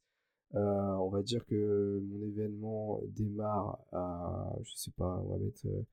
[0.54, 5.66] Euh, on va dire que mon événement démarre à, je sais pas, on va mettre
[5.66, 5.86] euh,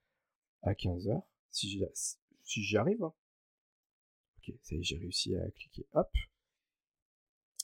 [0.64, 1.70] à 15h, si
[2.64, 3.04] j'y arrive.
[3.04, 3.14] Hein.
[4.38, 5.88] Ok, ça y est, j'ai réussi à cliquer.
[5.94, 6.10] Hop.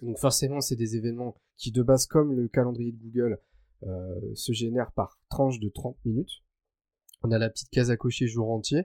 [0.02, 3.40] Donc forcément, c'est des événements qui de base, comme le calendrier de Google,
[3.84, 6.44] euh, se génèrent par tranche de 30 minutes.
[7.22, 8.84] On a la petite case à cocher jour entier.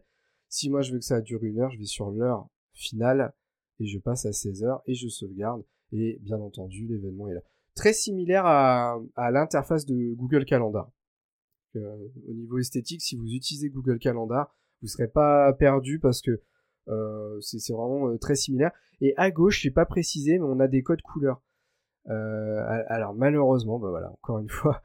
[0.48, 3.32] Si moi je veux que ça dure une heure, je vais sur l'heure finale
[3.80, 5.64] et je passe à 16 heures et je sauvegarde.
[5.92, 7.42] Et bien entendu, l'événement est là.
[7.74, 9.00] Très similaire à,
[9.32, 10.90] l'interface de Google Calendar.
[11.76, 16.20] Euh, au niveau esthétique, si vous utilisez Google Calendar, vous ne serez pas perdu parce
[16.20, 16.40] que
[16.88, 18.72] euh, c'est vraiment euh, très similaire.
[19.00, 21.42] Et à gauche, je n'ai pas précisé, mais on a des codes couleurs.
[22.06, 24.82] Alors malheureusement, bah voilà, encore une fois,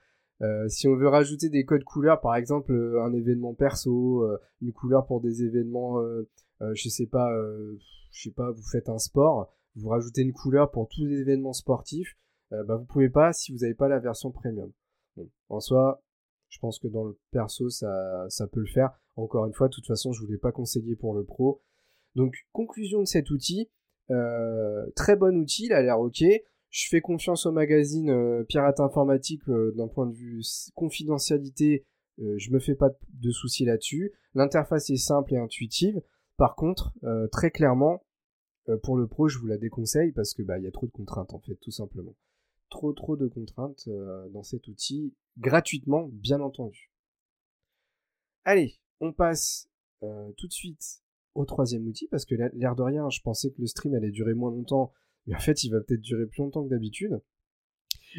[0.70, 4.26] si on veut rajouter des codes couleurs, par exemple un événement perso,
[4.62, 6.02] une couleur pour des événements,
[6.62, 7.30] je sais pas,
[8.12, 11.52] je sais pas, vous faites un sport, vous rajoutez une couleur pour tous les événements
[11.52, 12.18] sportifs,
[12.52, 14.72] bah vous pouvez pas si vous n'avez pas la version premium.
[15.50, 16.02] en soi,
[16.50, 18.91] je pense que dans le perso, ça, peut le faire.
[19.16, 21.62] Encore une fois, de toute façon, je ne voulais pas conseiller pour le pro.
[22.16, 23.70] Donc, conclusion de cet outil,
[24.12, 26.24] euh, très bon outil, il a l'air ok.
[26.72, 30.41] Je fais confiance au magazine euh, Pirate Informatique euh, d'un point de vue
[30.76, 31.86] confidentialité.
[32.18, 34.12] je me fais pas de soucis là-dessus.
[34.34, 36.02] L'interface est simple et intuitive.
[36.38, 36.93] Par contre,
[37.32, 38.04] très clairement,
[38.84, 41.34] pour le pro, je vous la déconseille parce que bah y a trop de contraintes
[41.34, 42.16] en fait, tout simplement.
[42.70, 43.89] Trop trop de contraintes
[44.32, 46.91] dans cet outil, gratuitement, bien entendu.
[48.45, 49.70] Allez, on passe
[50.01, 51.01] tout de suite
[51.36, 54.34] au troisième outil parce que l'air de rien, je pensais que le stream allait durer
[54.34, 54.93] moins longtemps,
[55.26, 57.22] mais en fait, il va peut-être durer plus longtemps que d'habitude.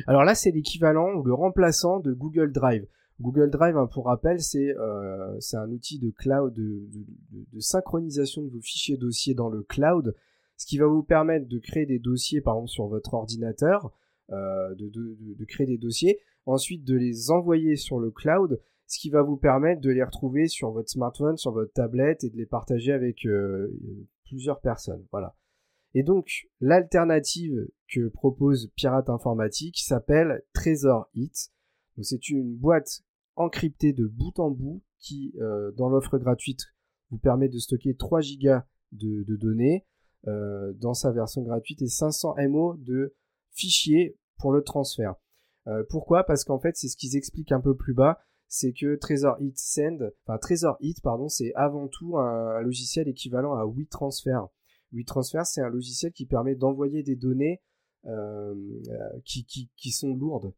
[0.06, 2.86] Alors là, c'est l'équivalent ou le remplaçant de Google Drive.
[3.20, 8.60] Google Drive, hein, pour rappel, c'est euh, un outil de cloud, de, synchronisation de vos
[8.60, 10.14] fichiers dossiers dans le cloud,
[10.56, 13.92] ce qui va vous permettre de créer des dossiers, par exemple, sur votre ordinateur,
[14.32, 19.22] euh, de, créer des dossiers, ensuite de les envoyer sur le cloud, ce qui va
[19.22, 22.92] vous permettre de les retrouver sur votre smartphone, sur votre tablette et de les partager
[22.92, 23.76] avec euh,
[24.24, 25.04] plusieurs personnes.
[25.10, 25.34] Voilà.
[25.94, 31.50] Et donc, l'alternative que propose Pirate Informatique s'appelle Trésor Hit.
[32.00, 33.02] C'est une boîte
[33.34, 36.60] encryptée de bout en bout qui, euh, dans l'offre gratuite,
[37.10, 38.58] vous permet de stocker 3 Go
[38.92, 39.84] de, données
[40.24, 43.14] dans sa version gratuite et 500 MO de
[43.60, 45.14] fichiers pour le transfert.
[45.88, 46.24] pourquoi?
[46.24, 48.18] Parce qu'en fait, c'est ce qu'ils expliquent un peu plus bas
[48.50, 53.64] c'est que Trezor Hit Send, enfin Hit, pardon, c'est avant tout un, logiciel équivalent à
[53.64, 54.40] WeTransfer.
[54.92, 57.62] WeTransfer, c'est un logiciel qui permet d'envoyer des données
[58.06, 58.54] euh,
[59.24, 59.46] qui,
[59.76, 60.52] qui, sont lourdes.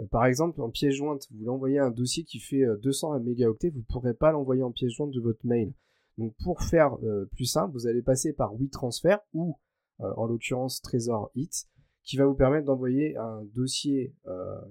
[0.00, 3.70] Euh, par exemple, en pièce jointe, vous l'envoyez un dossier qui fait 200 euh, mégaoctets,
[3.70, 5.72] vous ne pourrez pas l'envoyer en pièce jointe de votre mail.
[6.18, 6.96] Donc pour faire
[7.32, 9.58] plus simple, vous allez passer par WeTransfer ou
[9.98, 11.68] en l'occurrence Trezor Hit,
[12.06, 14.14] qui va vous permettre d'envoyer un dossier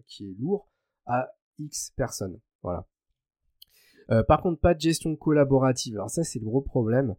[0.08, 0.68] qui est lourd
[1.06, 1.30] à
[1.60, 2.40] X personnes.
[2.64, 2.88] Voilà.
[4.12, 5.96] Euh, par contre, pas de gestion collaborative.
[5.96, 7.16] Alors ça, c'est le gros problème.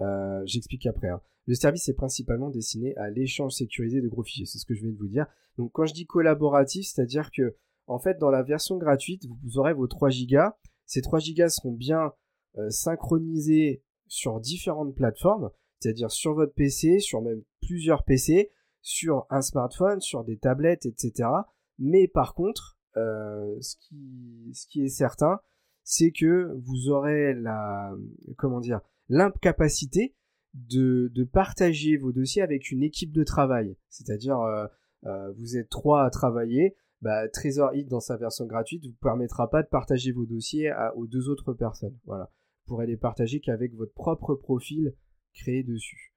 [0.00, 1.08] Euh, j'explique après.
[1.08, 1.20] Hein.
[1.46, 4.46] Le service est principalement destiné à l'échange sécurisé de gros fichiers.
[4.46, 5.26] C'est ce que je viens de vous dire.
[5.56, 7.56] Donc quand je dis collaboratif, c'est-à-dire que
[7.86, 10.38] en fait, dans la version gratuite, vous aurez vos 3 Go.
[10.84, 12.12] Ces 3 Go seront bien
[12.58, 15.50] euh, synchronisés sur différentes plateformes,
[15.80, 18.50] c'est-à-dire sur votre PC, sur même plusieurs PC,
[18.80, 21.28] sur un smartphone, sur des tablettes, etc.
[21.78, 23.76] Mais par contre, euh, ce,
[24.66, 25.40] qui, est certain,
[25.84, 27.92] c'est que vous aurez la,
[28.36, 30.14] comment dire, l'incapacité
[30.54, 33.76] de, partager vos dossiers avec une équipe de travail.
[33.88, 38.96] C'est-à-dire, euh, vous êtes trois à travailler, bah, Trésor Hit dans sa version gratuite vous
[39.00, 41.96] permettra pas de partager vos dossiers aux deux autres personnes.
[42.06, 44.94] Voilà, vous pourrez les partager qu'avec votre propre profil
[45.32, 46.14] créé dessus.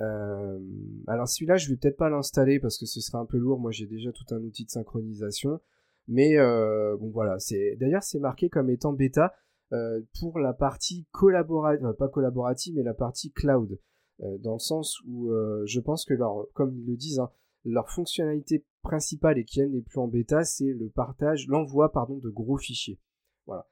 [0.00, 0.58] Euh,
[1.06, 3.58] alors celui-là, je vais peut-être pas l'installer parce que ce serait un peu lourd.
[3.58, 5.60] Moi, j'ai déjà tout un outil de synchronisation.
[6.08, 7.36] Mais euh, bon, voilà.
[7.78, 9.34] D'ailleurs c'est marqué comme étant bêta
[9.72, 13.78] euh, pour la partie collaborative, pas collaborative, mais la partie cloud,
[14.20, 15.30] dans le sens où
[15.64, 17.30] je pense que leur, comme ils le disent, hein,
[17.64, 22.18] leur fonctionnalité principale et qui elle n'est plus en bêta, c'est le partage, l'envoi pardon
[22.18, 23.00] de gros fichiers.
[23.46, 23.68] Voilà.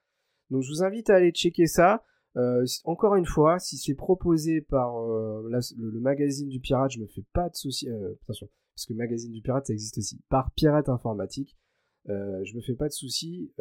[0.49, 2.03] Donc je vous invite à aller checker ça.
[2.37, 7.07] Euh, encore une fois, si c'est proposé par euh, le, magazine du pirate, je me
[7.07, 7.89] fais pas de soucis.
[7.89, 10.19] Euh, attention, parce que magazine du pirate, ça existe aussi.
[10.29, 11.55] Par pirate informatique,
[12.07, 13.51] je me fais pas de soucis.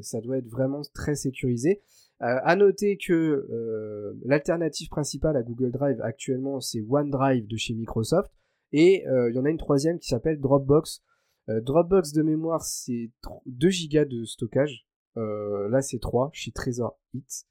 [0.00, 1.82] ça doit être vraiment très sécurisé.
[2.18, 3.46] à noter que
[4.24, 8.32] l'alternative principale à Google Drive actuellement, c'est OneDrive de chez Microsoft.
[8.72, 11.02] Et il y en a une troisième qui s'appelle Dropbox.
[11.48, 13.10] Dropbox de mémoire, c'est
[13.44, 14.86] 2 Go de stockage.
[15.14, 17.46] là, c'est 3 chez Trésor Hit.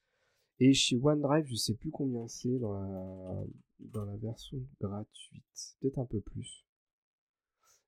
[0.64, 5.44] Et chez OneDrive, je sais plus combien c'est dans la, version gratuite.
[5.80, 6.68] Peut-être un peu plus.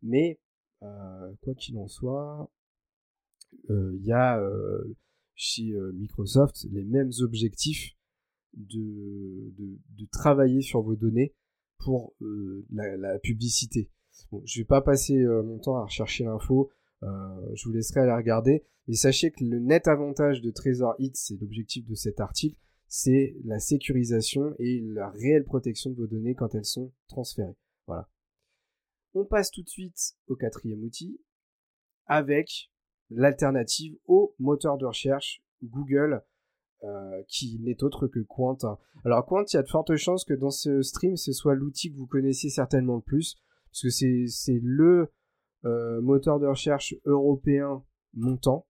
[0.02, 0.40] Mais,
[0.82, 2.52] euh, quoi qu'il en soit,
[3.70, 4.96] euh, il y a euh,
[5.36, 7.92] chez Microsoft les mêmes objectifs
[8.54, 9.54] de,
[10.12, 11.36] travailler sur vos données
[11.78, 12.16] pour
[12.72, 13.92] la, publicité.
[14.46, 16.72] Je vais pas passer mon temps à rechercher l'info.
[17.54, 18.64] Je vous laisserai aller regarder.
[18.88, 23.36] Mais sachez que le net avantage de Trésor Hit, c'est l'objectif de cet article, c'est
[23.46, 27.56] la sécurisation et la réelle protection de vos données quand elles sont transférées.
[27.88, 28.10] Voilà.
[29.14, 31.20] On passe tout de suite au quatrième outil
[32.06, 32.72] avec
[33.10, 36.24] l'alternative au moteur de recherche Google
[36.84, 38.58] euh, qui n'est autre que Quant.
[39.06, 41.92] Alors Quant, il y a de fortes chances que dans ce stream, ce soit l'outil
[41.92, 43.38] que vous connaissez certainement le plus,
[43.72, 45.12] parce que c'est le euh,
[45.64, 47.84] moteur de recherche européen
[48.14, 48.68] montant.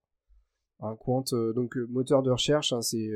[0.80, 3.10] Un Quant, euh, donc moteur de recherche, hein, c'est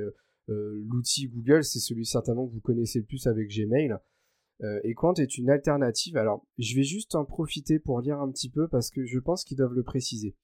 [0.50, 3.98] euh, l'outil Google, c'est celui certainement que vous connaissez le plus avec Gmail.
[4.64, 6.18] Euh, et Quant est une alternative.
[6.18, 9.44] Alors, je vais juste en profiter pour lire un petit peu parce que je pense
[9.44, 10.36] qu'ils doivent le préciser.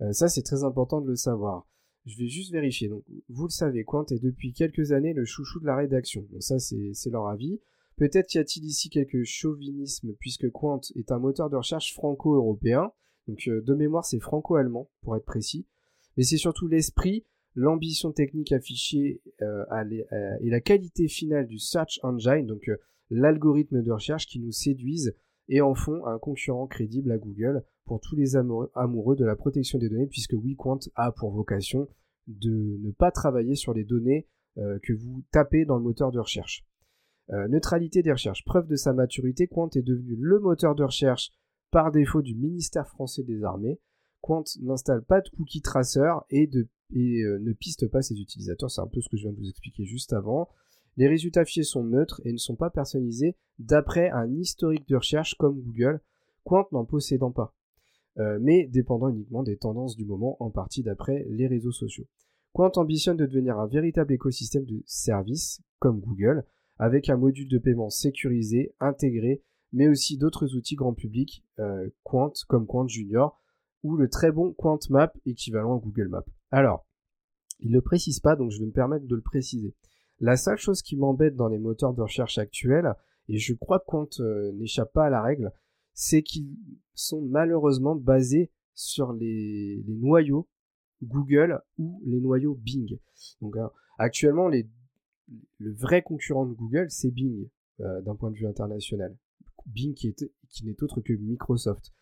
[0.00, 1.68] Euh, ça, c'est très important de le savoir.
[2.06, 2.88] Je vais juste vérifier.
[2.88, 6.26] Donc, vous le savez, Quant est depuis quelques années le chouchou de la rédaction.
[6.32, 7.60] Donc ça, c'est leur avis.
[8.02, 12.90] Peut-être y a-t-il ici quelques chauvinismes puisque Quant est un moteur de recherche franco-européen.
[13.28, 15.68] Donc, de mémoire, c'est franco-allemand, pour être précis.
[16.16, 17.24] Mais c'est surtout l'esprit
[17.54, 22.76] l'ambition technique affichée euh, euh, et la qualité finale du search engine, donc euh,
[23.08, 25.14] l'algorithme de recherche qui nous séduisent
[25.48, 29.78] et en font un concurrent crédible à Google pour tous les amoureux, de la protection
[29.78, 31.86] des données, puisque WeQuant a pour vocation
[32.26, 34.26] de ne pas travailler sur les données
[34.56, 36.64] que vous tapez dans le moteur de recherche.
[37.48, 38.44] Neutralité des recherches.
[38.44, 41.30] Preuve de sa maturité, Quant est devenu le moteur de recherche
[41.72, 43.80] par défaut du ministère français des armées.
[44.20, 48.70] Quant n'installe pas de cookie traceur et euh, ne piste pas ses utilisateurs.
[48.70, 50.48] C'est un peu ce que je viens de vous expliquer juste avant.
[50.96, 55.34] Les résultats affichés sont neutres et ne sont pas personnalisés d'après un historique de recherche
[55.36, 56.00] comme Google,
[56.44, 57.54] Quant n'en possédant pas,
[58.18, 62.06] euh, mais dépendant uniquement des tendances du moment, en partie d'après les réseaux sociaux.
[62.52, 66.44] Quant ambitionne de devenir un véritable écosystème de services comme Google,
[66.82, 69.40] avec un module de paiement sécurisé, intégré,
[69.72, 73.40] mais aussi d'autres outils grand public, euh, Quant comme Quant Junior,
[73.84, 76.24] ou le très bon Quant Map équivalent à Google Maps.
[76.50, 76.84] Alors,
[77.60, 79.76] il ne le précise pas, donc je vais me permettre de le préciser.
[80.18, 82.92] La seule chose qui m'embête dans les moteurs de recherche actuels,
[83.28, 85.52] et je crois que Quant euh, n'échappe pas à la règle,
[85.94, 86.56] c'est qu'ils
[86.94, 90.48] sont malheureusement basés sur les, noyaux
[91.00, 92.98] Google ou les noyaux Bing.
[93.40, 93.54] Donc
[93.98, 94.48] actuellement,
[95.58, 97.48] le vrai concurrent de Google, c'est Bing,
[97.80, 99.16] euh, d'un point de vue international.
[99.66, 100.14] Bing qui
[100.64, 101.92] n'est autre que Microsoft.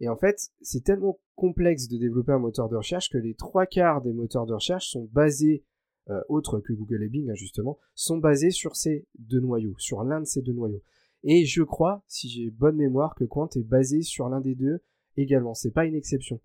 [0.00, 3.66] Et en fait, c'est tellement complexe de développer un moteur de recherche que les trois
[3.66, 5.64] quarts des moteurs de recherche sont basés,
[6.08, 10.04] euh, autres que Google et Bing hein, justement, sont basés sur ces deux noyaux, sur
[10.04, 10.82] l'un de ces deux noyaux.
[11.24, 14.80] Et je crois, si j'ai bonne mémoire, que Quant est basé sur l'un des deux
[15.16, 15.54] également.
[15.54, 16.40] C'est pas une exception.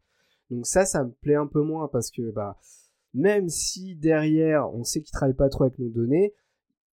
[0.50, 2.58] Donc ça, ça me plaît un peu moins parce que bah
[3.14, 6.34] même si derrière on sait qu'ils travaillent pas trop avec nos données,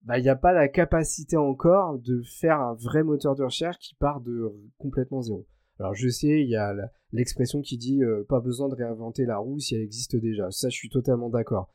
[0.03, 3.77] bah il n'y a pas la capacité encore de faire un vrai moteur de recherche
[3.79, 5.45] qui part de complètement zéro.
[5.79, 6.73] Alors je sais, il y a
[7.13, 10.51] l'expression qui dit euh, pas besoin de réinventer la roue si elle existe déjà.
[10.51, 11.73] Ça, je suis totalement d'accord.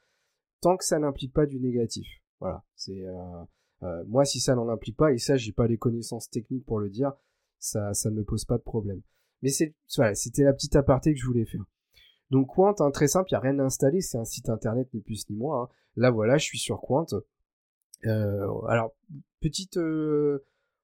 [0.61, 2.07] Tant que ça n'implique pas du négatif.
[2.41, 2.63] Voilà.
[2.77, 3.45] C'est euh,
[3.83, 6.81] euh, moi si ça n'en implique pas et ça j'ai pas les connaissances techniques pour
[6.81, 7.13] le dire,
[7.59, 9.01] ça ça ne me pose pas de problème.
[9.43, 11.65] Mais c'est voilà, c'était la petite aparté que je voulais faire.
[12.31, 14.89] Donc Quant, hein, très simple, il n'y a rien à installer, c'est un site internet
[14.95, 15.65] ni plus ni moins.
[15.65, 15.69] Hein.
[15.97, 17.07] Là voilà, je suis sur Quant.
[18.05, 18.95] alors
[19.41, 19.79] petite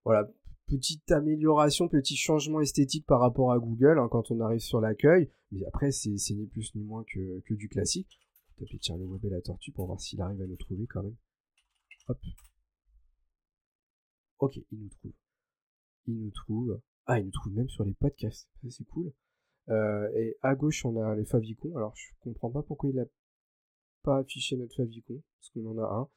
[0.04, 0.28] voilà
[0.70, 5.30] petite amélioration, petit changement esthétique par rapport à Google hein, quand on arrive sur l'accueil.
[5.50, 8.20] Mais après, c'est ni plus ni moins que, du classique.
[8.58, 10.86] On va taper le web et la tortue pour voir s'il arrive à nous trouver
[10.86, 11.16] quand même.
[12.08, 12.18] Hop.
[14.38, 15.12] Ok, il nous trouve.
[16.06, 16.80] Il nous trouve.
[17.06, 18.48] Ah, il nous trouve même sur les podcasts.
[18.68, 19.12] C'est cool.
[19.70, 21.76] Euh, et à gauche, on a les favicons.
[21.76, 23.06] Alors, je comprends pas pourquoi il a
[24.02, 26.08] pas affiché notre favicon, parce qu'on en a un.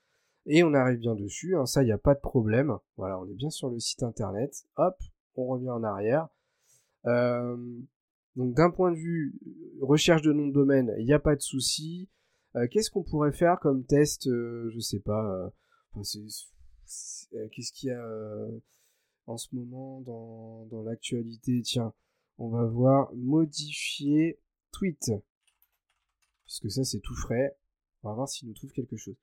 [0.45, 2.77] Et on arrive bien dessus, hein, ça, il n'y a pas de problème.
[2.97, 4.65] Voilà, on est bien sur le site internet.
[4.75, 4.95] Hop,
[5.35, 6.27] on revient en arrière.
[7.05, 7.57] Euh,
[8.35, 9.37] donc d'un point de vue
[9.81, 12.09] recherche de nom de domaine, il n'y a pas de souci.
[12.55, 15.51] Euh, qu'est-ce qu'on pourrait faire comme test Je sais pas.
[15.95, 18.47] Qu'est-ce qu'il y a
[19.27, 21.61] en ce moment dans, dans l'actualité?
[21.63, 21.93] Tiens,
[22.37, 24.39] on va voir modifier
[24.71, 25.11] tweet.
[26.45, 27.57] Puisque ça c'est tout frais.
[28.03, 29.15] On va voir s'il nous trouve quelque chose.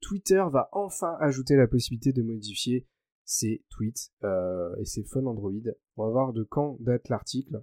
[0.00, 2.86] Twitter va enfin ajouter la possibilité de modifier
[3.24, 5.52] ses tweets euh, et ses fun Android.
[5.96, 7.62] On va voir de quand date l'article.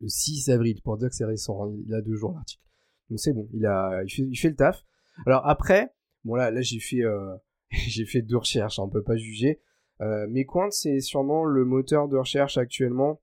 [0.00, 1.76] Le 6 avril, pour dire que c'est récent, hein.
[1.86, 2.62] il a deux jours l'article.
[3.08, 4.84] Donc c'est bon, il, a, fait, le taf.
[5.26, 7.36] Alors après, bon là, là j'ai fait, euh,
[8.22, 9.60] deux recherches, hein, on peut pas juger.
[10.00, 13.20] Euh, mais Quant, c'est sûrement le moteur de recherche actuellement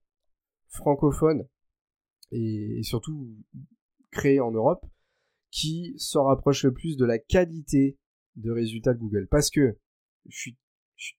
[0.70, 1.48] francophone
[2.32, 3.36] et, surtout
[4.12, 4.86] créé en Europe
[5.52, 7.98] qui s'en rapproche le plus de la qualité
[8.36, 9.28] de résultats de Google.
[9.30, 9.78] Parce que
[10.28, 10.58] je suis,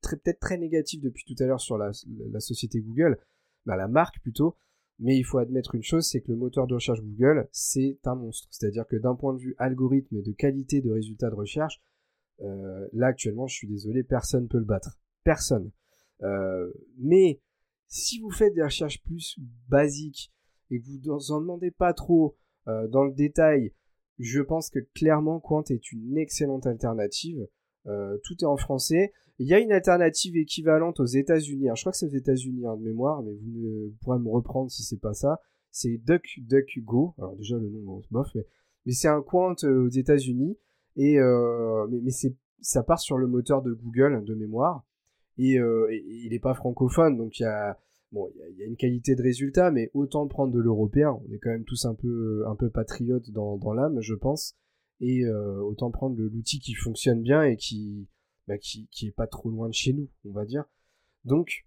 [0.02, 1.92] peut-être très négatif depuis tout à l'heure sur la,
[2.38, 3.18] société Google,
[3.66, 4.56] bah la marque plutôt,
[4.98, 8.14] mais il faut admettre une chose, c'est que le moteur de recherche Google, c'est un
[8.14, 8.48] monstre.
[8.50, 11.82] C'est-à-dire que d'un point de vue algorithme et de qualité de résultats de recherche,
[12.42, 14.98] euh, là actuellement, je suis désolé, personne ne peut le battre.
[15.24, 15.70] Personne.
[16.22, 17.40] Euh, mais
[17.90, 19.36] si vous faites des recherches plus
[19.68, 20.32] basiques
[20.70, 22.36] et que vous en demandez pas trop
[22.68, 23.74] euh, dans le détail,
[24.18, 27.46] je pense que clairement Quant est une excellente alternative.
[27.86, 29.12] Euh, tout est en français.
[29.38, 31.68] Il y a une alternative équivalente aux États-Unis.
[31.74, 34.82] je crois que c'est aux États-Unis hein, de mémoire, mais vous, pourrez me reprendre si
[34.82, 35.40] c'est pas ça.
[35.72, 37.14] C'est DuckDuckGo.
[37.18, 38.46] Alors déjà le nom, bof, mais,
[38.86, 40.56] mais c'est un Quant euh, aux États-Unis
[40.96, 41.18] et
[41.88, 44.84] mais, c'est ça part sur le moteur de Google de mémoire.
[45.38, 47.76] Euh, et, il n'est pas francophone, donc il y a
[48.12, 51.20] une qualité de résultat, mais autant prendre de l'européen.
[51.26, 54.56] On est quand même tous un peu, un patriotes dans, l'âme, je pense,
[55.00, 58.08] et euh, autant prendre l'outil qui fonctionne bien et qui,
[58.48, 60.64] bah, qui, qui est pas trop loin de chez nous, on va dire.
[61.24, 61.64] Donc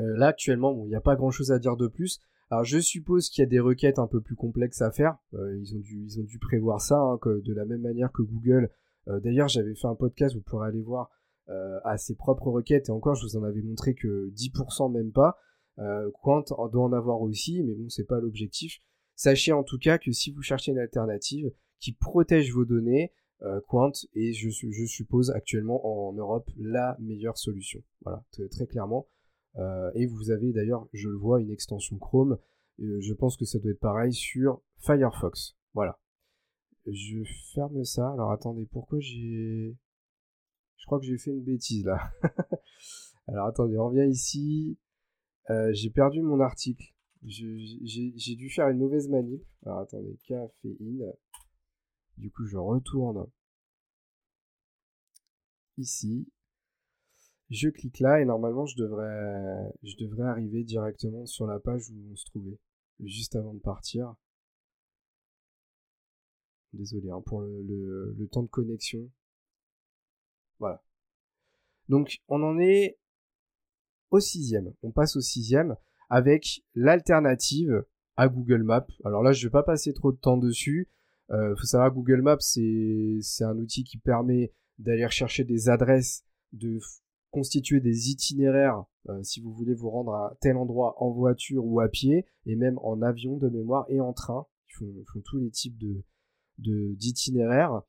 [0.00, 2.20] euh, là actuellement, il n'y a pas grand chose à dire de plus.
[2.50, 5.16] Alors je suppose qu'il y a des requêtes un peu plus complexes à faire.
[5.32, 5.74] ils
[6.20, 8.70] ont dû, prévoir ça, hein, de la même manière que Google.
[9.06, 11.10] D'ailleurs, j'avais fait un podcast, vous pourrez aller voir
[11.48, 15.38] à ses propres requêtes, et encore, je vous en avais montré que 10% même pas.
[15.78, 18.78] Euh, Quant doit en avoir aussi, mais bon, c'est pas l'objectif.
[19.16, 23.60] Sachez en tout cas que si vous cherchez une alternative qui protège vos données, euh,
[23.68, 27.82] Quant est, je, suppose, actuellement en Europe la meilleure solution.
[28.02, 29.08] Voilà, très, clairement.
[29.56, 32.38] Euh, et vous avez d'ailleurs, je le vois, une extension Chrome.
[32.78, 35.56] je pense que ça doit être pareil sur Firefox.
[35.74, 35.98] Voilà.
[36.86, 37.22] Je
[37.54, 38.10] ferme ça.
[38.12, 39.76] Alors attendez, pourquoi j'ai...
[40.84, 42.12] Je crois que j'ai fait une bêtise là.
[43.26, 44.76] Alors attendez, on revient ici.
[45.48, 46.92] Euh, j'ai perdu mon article.
[47.22, 49.42] J'ai dû faire une mauvaise manip.
[49.64, 51.10] Alors attendez, caféine.
[52.18, 53.26] Du coup, je retourne
[55.78, 56.28] ici.
[57.48, 62.12] Je clique là et normalement, je devrais, je devrais arriver directement sur la page où
[62.12, 62.58] on se trouvait.
[63.00, 64.16] Juste avant de partir.
[66.74, 69.10] Désolé hein, pour le temps de connexion.
[70.64, 70.82] Voilà.
[71.90, 72.96] Donc on en est
[74.10, 74.72] au sixième.
[74.82, 75.76] On passe au sixième
[76.08, 77.84] avec l'alternative
[78.16, 78.86] à Google Maps.
[79.04, 80.88] Alors là, je vais pas passer trop de temps dessus.
[81.28, 86.24] Il euh, faut savoir Google Maps, c'est un outil qui permet d'aller rechercher des adresses,
[86.52, 86.78] de
[87.30, 91.80] constituer des itinéraires euh, si vous voulez vous rendre à tel endroit en voiture ou
[91.80, 94.46] à pied, et même en avion de mémoire et en train.
[94.68, 95.76] Ils font, tous les types
[96.58, 97.82] d'itinéraires.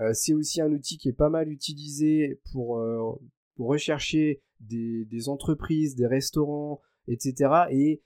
[0.00, 3.12] Euh, c'est aussi un outil qui est pas mal utilisé pour, euh,
[3.58, 7.64] rechercher des, entreprises, des restaurants, etc.
[7.70, 8.02] Et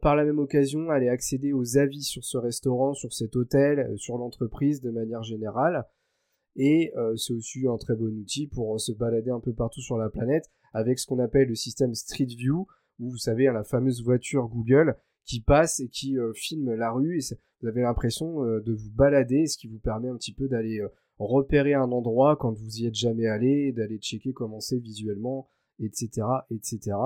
[0.00, 3.96] par la même occasion, aller accéder aux avis sur ce restaurant, sur cet hôtel, euh,
[3.96, 5.86] sur l'entreprise de manière générale.
[6.54, 10.10] Et c'est aussi un très bon outil pour se balader un peu partout sur la
[10.10, 12.66] planète avec ce qu'on appelle le système Street View,
[12.98, 17.16] où vous savez, la fameuse voiture Google qui passe et qui filme la rue.
[17.16, 17.22] Et
[17.62, 20.82] vous avez l'impression de vous balader, ce qui vous permet un petit peu d'aller
[21.28, 25.48] repérer un endroit quand vous y êtes jamais allé, d'aller checker comment c'est visuellement,
[25.78, 26.96] etc., etc.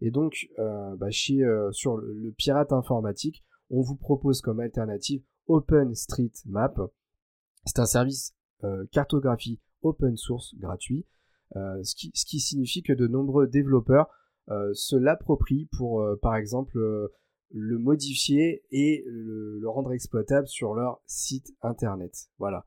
[0.00, 6.80] Et donc, euh, bah, euh, sur le, pirate informatique, on vous propose comme alternative OpenStreetMap.
[7.64, 11.06] C'est un service euh, cartographie open source gratuit,
[11.54, 14.08] ce, qui, signifie que de nombreux développeurs
[14.48, 16.78] se l'approprient pour, par exemple,
[17.50, 22.28] le modifier et le, rendre exploitable sur leur site internet.
[22.38, 22.64] Voilà.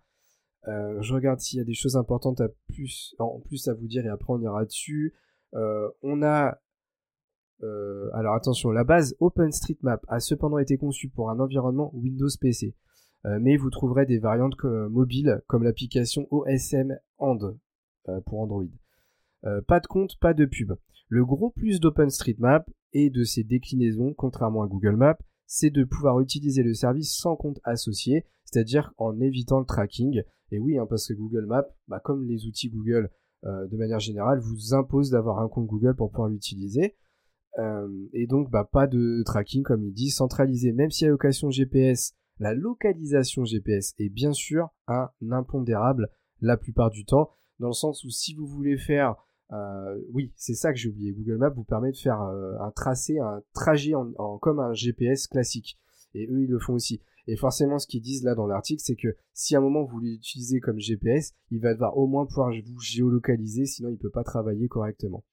[0.67, 2.41] Je regarde s'il y a des choses importantes
[3.19, 5.13] en plus à vous dire et après on ira dessus.
[5.53, 6.59] on a
[8.13, 12.75] alors attention, la base OpenStreetMap a cependant été conçue pour un environnement Windows PC.
[13.25, 17.55] Euh, mais vous trouverez des variantes mobiles comme l'application OSM And
[18.07, 18.65] euh, pour Android.
[19.45, 20.73] Euh, pas de compte, pas de pub.
[21.07, 26.19] Le gros plus d'OpenStreetMap et de ses déclinaisons, contrairement à Google Maps, c'est de pouvoir
[26.19, 30.23] utiliser le service sans compte associé, c'est-à-dire en évitant le tracking.
[30.51, 33.09] Et oui, hein, parce que Google Maps, bah, comme les outils Google
[33.43, 36.95] de manière générale, vous impose d'avoir un compte Google pour pouvoir l'utiliser.
[38.13, 42.15] et donc, bah, pas de tracking, comme il dit, centralisé, même si à l'occasion GPS,
[42.39, 46.09] la localisation GPS est bien sûr un impondérable
[46.41, 47.29] la plupart du temps,
[47.59, 49.15] dans le sens où si vous voulez faire,
[49.51, 52.71] euh, oui, c'est ça que j'ai oublié, Google Maps vous permet de faire euh, un
[52.71, 53.93] tracé, un trajet
[54.41, 55.77] comme un GPS classique.
[56.13, 57.01] Et eux, ils le font aussi.
[57.27, 59.99] Et forcément, ce qu'ils disent là dans l'article, c'est que si à un moment vous
[59.99, 64.11] l'utilisez comme GPS, il va devoir au moins pouvoir vous géolocaliser, sinon il ne peut
[64.11, 65.23] pas travailler correctement.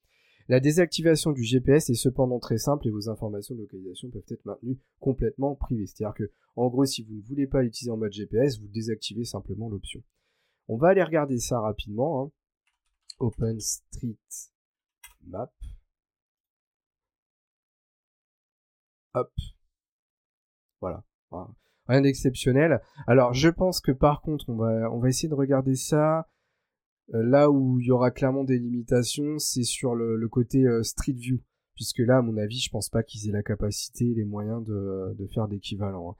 [0.49, 4.45] La désactivation du GPS est cependant très simple et vos informations de localisation peuvent être
[4.45, 5.87] maintenues complètement privées.
[5.87, 9.23] C'est-à-dire que, en gros, si vous ne voulez pas l'utiliser en mode GPS, vous désactivez
[9.23, 10.03] simplement l'option.
[10.67, 12.25] On va aller regarder ça rapidement.
[12.25, 12.31] Hein.
[13.19, 15.53] OpenStreetMap.
[19.13, 19.31] Hop.
[20.81, 21.03] Voilà.
[21.93, 22.81] Rien d'exceptionnel.
[23.05, 26.27] Alors, je pense que par contre, on va, on va essayer de regarder ça
[27.13, 31.13] euh, là où il y aura clairement des limitations, c'est sur le, côté euh, Street
[31.13, 31.39] View.
[31.75, 35.27] Puisque là, à mon avis, je pense pas qu'ils aient la capacité les moyens de,
[35.35, 36.09] faire d'équivalent.
[36.09, 36.15] Hein.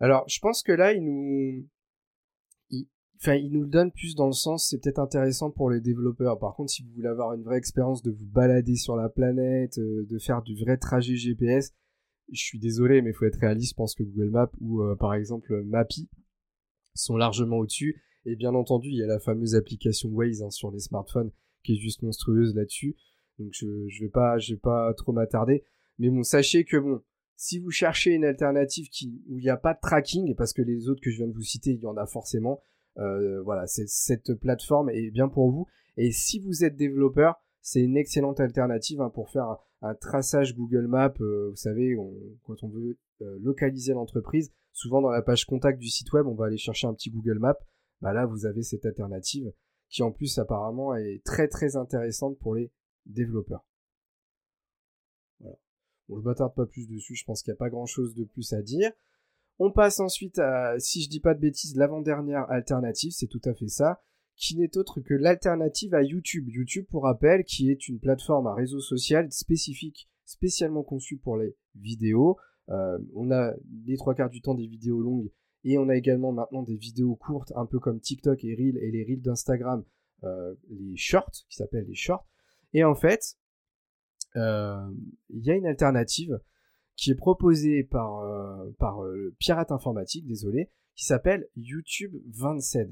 [0.00, 1.64] Alors, je pense que là, ils nous,
[3.20, 6.40] enfin, ils nous le donnent plus dans le sens, c'est peut-être intéressant pour les développeurs.
[6.40, 9.78] Par contre, si vous voulez avoir une vraie expérience de vous balader sur la planète,
[9.78, 11.72] euh, de faire du vrai trajet GPS,
[12.32, 13.70] je suis désolé, mais il faut être réaliste.
[13.72, 16.08] Je pense que Google Maps ou par exemple Mappy
[16.94, 18.02] sont largement au-dessus.
[18.24, 21.32] Et bien entendu, il y a la fameuse application Waze hein, sur les smartphones
[21.64, 22.96] qui est juste monstrueuse là-dessus.
[23.38, 25.64] Donc je, je vais pas, trop m'attarder.
[25.98, 27.02] Mais bon, sachez que bon,
[27.36, 28.88] si vous cherchez une alternative
[29.28, 31.34] où il n'y a pas de tracking, parce que les autres que je viens de
[31.34, 32.62] vous citer, il y en a forcément,
[32.98, 35.66] euh, voilà, cette plateforme est bien pour vous.
[35.96, 40.86] Et si vous êtes développeur, c'est une excellente alternative hein, pour faire un, traçage Google
[40.86, 41.14] Maps.
[41.20, 41.96] Euh, vous savez,
[42.44, 46.34] quand on veut euh, localiser l'entreprise, souvent dans la page contact du site web, on
[46.34, 47.58] va aller chercher un petit Google Maps
[48.02, 49.52] bah là vous avez cette alternative
[49.88, 52.72] qui en plus apparemment est très très intéressante pour les
[53.06, 53.64] développeurs.
[55.40, 55.56] Voilà.
[56.08, 58.24] Bon, je m'attarde pas plus dessus, je pense qu'il n'y a pas grand chose de
[58.24, 58.90] plus à dire.
[59.58, 63.54] On passe ensuite à, si je dis pas de bêtises, l'avant-dernière alternative, c'est tout à
[63.54, 64.02] fait ça,
[64.42, 66.48] qui n'est autre que l'alternative à YouTube.
[66.48, 71.54] YouTube, pour rappel, qui est une plateforme à réseau social spécifique, spécialement conçue pour les
[71.76, 72.36] vidéos.
[72.68, 73.52] Euh, on a
[73.86, 75.30] les trois quarts du temps des vidéos longues
[75.62, 78.90] et on a également maintenant des vidéos courtes, un peu comme TikTok et Reel et
[78.90, 79.84] les Reels d'Instagram,
[80.24, 82.26] euh, les shorts, qui s'appellent les shorts.
[82.72, 83.36] Et en fait,
[84.34, 84.90] euh,
[85.30, 86.40] il y a une alternative
[86.96, 88.26] qui est proposée par,
[88.80, 92.90] par le pirate informatique, désolé, qui s'appelle YouTube 27.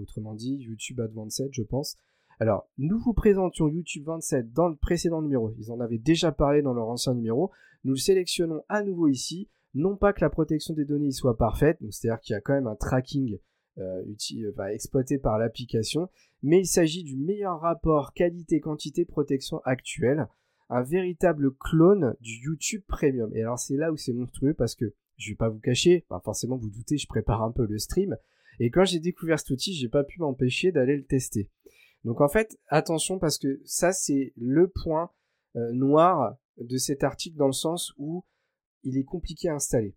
[0.00, 1.96] Autrement dit, YouTube Advanced, je pense.
[2.38, 5.52] Alors, nous vous présentions YouTube 27 dans le précédent numéro.
[5.58, 7.50] Ils en avaient déjà parlé dans leur ancien numéro.
[7.84, 11.78] Nous le sélectionnons à nouveau ici non pas que la protection des données soit parfaite,
[11.90, 13.38] c'est-à-dire qu'il y a quand même un tracking
[13.78, 16.08] euh, euh, exploité par l'application,
[16.42, 20.28] mais il s'agit du meilleur rapport qualité-quantité protection actuel,
[20.70, 23.30] un véritable clone du YouTube Premium.
[23.36, 26.56] Et alors c'est là où c'est monstrueux parce que je vais pas vous cacher, forcément
[26.56, 28.16] vous doutez, je prépare un peu le stream,
[28.58, 31.50] et quand j'ai découvert cet outil, j'ai pas pu m'empêcher d'aller le tester.
[32.04, 35.10] Donc en fait, attention parce que ça c'est le point
[35.56, 38.24] euh, noir de cet article dans le sens où
[38.82, 39.94] il est compliqué à installer.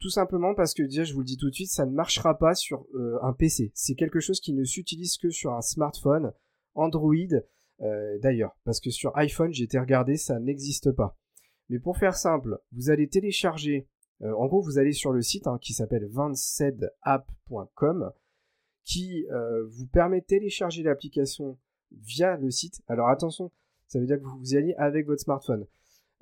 [0.00, 2.36] Tout simplement parce que déjà, je vous le dis tout de suite, ça ne marchera
[2.36, 3.72] pas sur euh, un PC.
[3.74, 6.32] C'est quelque chose qui ne s'utilise que sur un smartphone,
[6.74, 7.14] Android
[7.80, 8.54] euh, d'ailleurs.
[8.64, 11.16] Parce que sur iPhone, j'ai été regardé, ça n'existe pas.
[11.70, 13.88] Mais pour faire simple, vous allez télécharger,
[14.24, 18.10] en gros, vous allez sur le site hein, qui s'appelle 27app.com
[18.84, 19.26] qui
[19.70, 21.58] vous permet de télécharger l'application
[21.90, 22.82] via le site.
[22.86, 23.50] Alors attention,
[23.86, 25.66] ça veut dire que vous allez avec votre smartphone.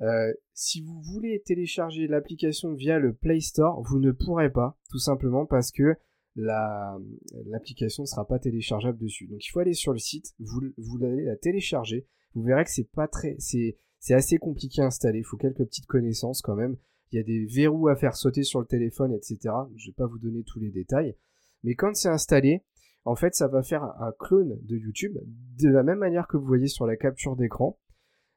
[0.01, 4.99] Euh, si vous voulez télécharger l'application via le Play Store, vous ne pourrez pas, tout
[4.99, 5.95] simplement parce que
[6.35, 9.29] l'application ne sera pas téléchargeable dessus.
[9.29, 12.71] Donc il faut aller sur le site, vous, vous allez la télécharger, vous verrez que
[12.71, 13.77] c'est pas très, c'est
[14.11, 16.77] assez compliqué à installer, il faut quelques petites connaissances quand même.
[17.13, 19.55] Il y a des verrous à faire sauter sur le téléphone, etc.
[19.77, 21.15] Je vais pas vous donner tous les détails.
[21.63, 22.65] Mais quand c'est installé,
[23.05, 25.19] en fait, ça va faire un clone de YouTube
[25.59, 27.79] de la même manière que vous voyez sur la capture d'écran.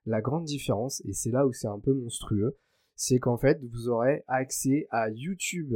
[0.06, 2.58] La grande différence, et c'est là où c'est un peu monstrueux,
[2.96, 5.76] c'est qu'en fait, vous aurez accès à YouTube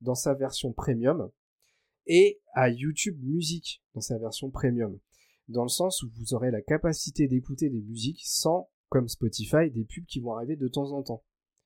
[0.00, 1.30] dans sa version premium
[2.06, 4.98] et à YouTube Musique dans sa version premium.
[5.48, 9.84] Dans le sens où vous aurez la capacité d'écouter des musiques sans, comme Spotify, des
[9.84, 11.22] pubs qui vont arriver de temps en temps.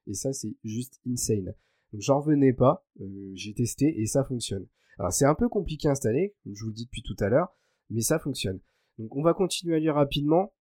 [0.07, 1.55] Et ça, c'est juste insane.
[1.93, 4.67] Donc j'en revenais pas, euh, j'ai testé et ça fonctionne.
[4.99, 7.29] Alors c'est un peu compliqué à installer, comme je vous le dis depuis tout à
[7.29, 7.55] l'heure,
[7.91, 8.61] mais ça fonctionne.
[8.99, 10.53] Donc on va continuer à lire rapidement.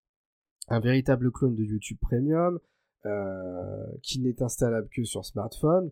[0.68, 2.60] Un véritable clone de YouTube Premium,
[3.06, 5.92] euh, qui n'est installable que sur smartphone,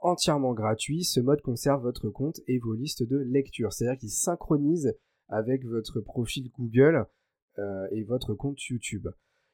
[0.00, 1.04] entièrement gratuit.
[1.04, 4.94] Ce mode conserve votre compte et vos listes de lecture, c'est-à-dire qu'il synchronise
[5.28, 7.06] avec votre profil Google
[7.58, 9.08] euh, et votre compte YouTube.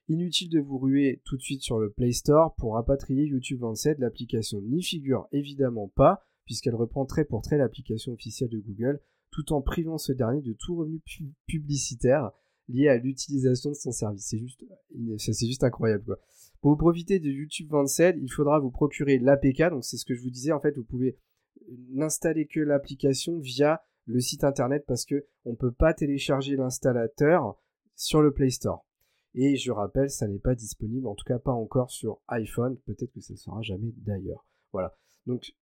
[0.08, 3.98] Inutile de vous ruer tout de suite sur le Play Store pour rapatrier YouTube 27.
[3.98, 9.00] L'application n'y figure évidemment pas, puisqu'elle reprend très pour trait l'application officielle de Google,
[9.30, 11.00] tout en privant ce dernier de tout revenu
[11.46, 12.32] publicitaire
[12.68, 14.26] lié à l'utilisation de son service.
[14.26, 14.38] C'est
[15.46, 16.18] juste, incroyable.
[16.60, 19.70] Pour vous profiter de YouTube 27, il faudra vous procurer l'APK.
[19.70, 20.52] Donc c'est ce que je vous disais.
[20.52, 21.16] En fait, vous pouvez
[21.92, 27.58] n'installer que l'application via le site internet parce que on peut pas télécharger l'installateur
[27.96, 28.84] sur le Play Store.
[29.34, 32.76] Et je rappelle, ça n'est pas disponible, en tout cas pas encore sur iPhone.
[32.86, 34.46] Peut-être que ça ne sera jamais d'ailleurs.
[34.72, 34.96] Voilà.
[35.26, 35.54] Donc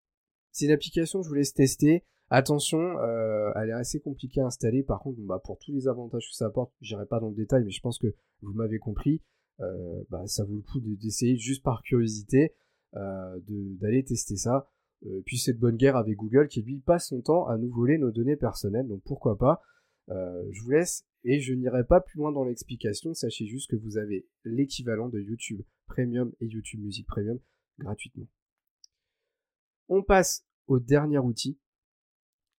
[0.51, 2.05] c'est une application que je vous laisse tester.
[2.29, 4.83] Attention, euh, elle est assez compliquée à installer.
[4.83, 7.65] Par contre, bah, pour tous les avantages que ça apporte, j'irai pas dans le détail,
[7.65, 9.23] mais je pense que vous m'avez compris.
[9.61, 12.55] Euh, bah, ça vaut le coup d'essayer juste par curiosité
[12.97, 14.69] euh, d'aller tester ça.
[15.27, 17.99] puis c'est de bonne guerre avec Google qui lui passe son temps à nous voler
[17.99, 19.61] nos données personnelles, donc pourquoi pas?
[20.09, 23.15] Je vous laisse et je n'irai pas plus loin dans l'explication.
[23.15, 27.39] Sachez juste que vous avez l'équivalent de YouTube Premium et YouTube Music Premium
[27.79, 28.29] gratuitement.
[29.89, 31.59] On passe au dernier outil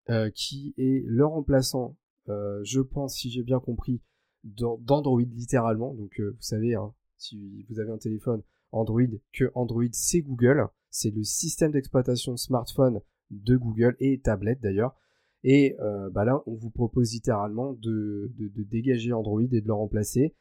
[0.09, 4.01] euh, qui est le remplaçant, euh, je pense, si j'ai bien compris,
[4.43, 5.93] d'Android littéralement.
[5.93, 10.67] Donc euh, vous savez, hein, si vous avez un téléphone Android, que Android c'est Google,
[10.89, 12.99] c'est le système d'exploitation smartphone
[13.31, 14.93] de Google et tablette d'ailleurs.
[15.43, 15.75] Et
[16.11, 18.31] bah là, on vous propose littéralement de,
[18.71, 20.33] dégager Android et de le remplacer.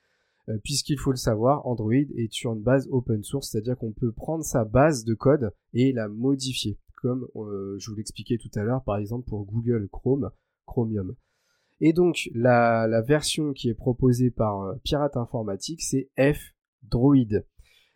[0.62, 4.44] Puisqu'il faut le savoir, Android est sur une base open source, c'est-à-dire qu'on peut prendre
[4.44, 8.82] sa base de code et la modifier comme euh, je vous l'expliquais tout à l'heure,
[8.84, 10.30] par exemple pour Google Chrome,
[10.66, 11.14] Chromium.
[11.80, 17.44] Et donc la, version qui est proposée par euh, Pirate Informatique, c'est F-Droid.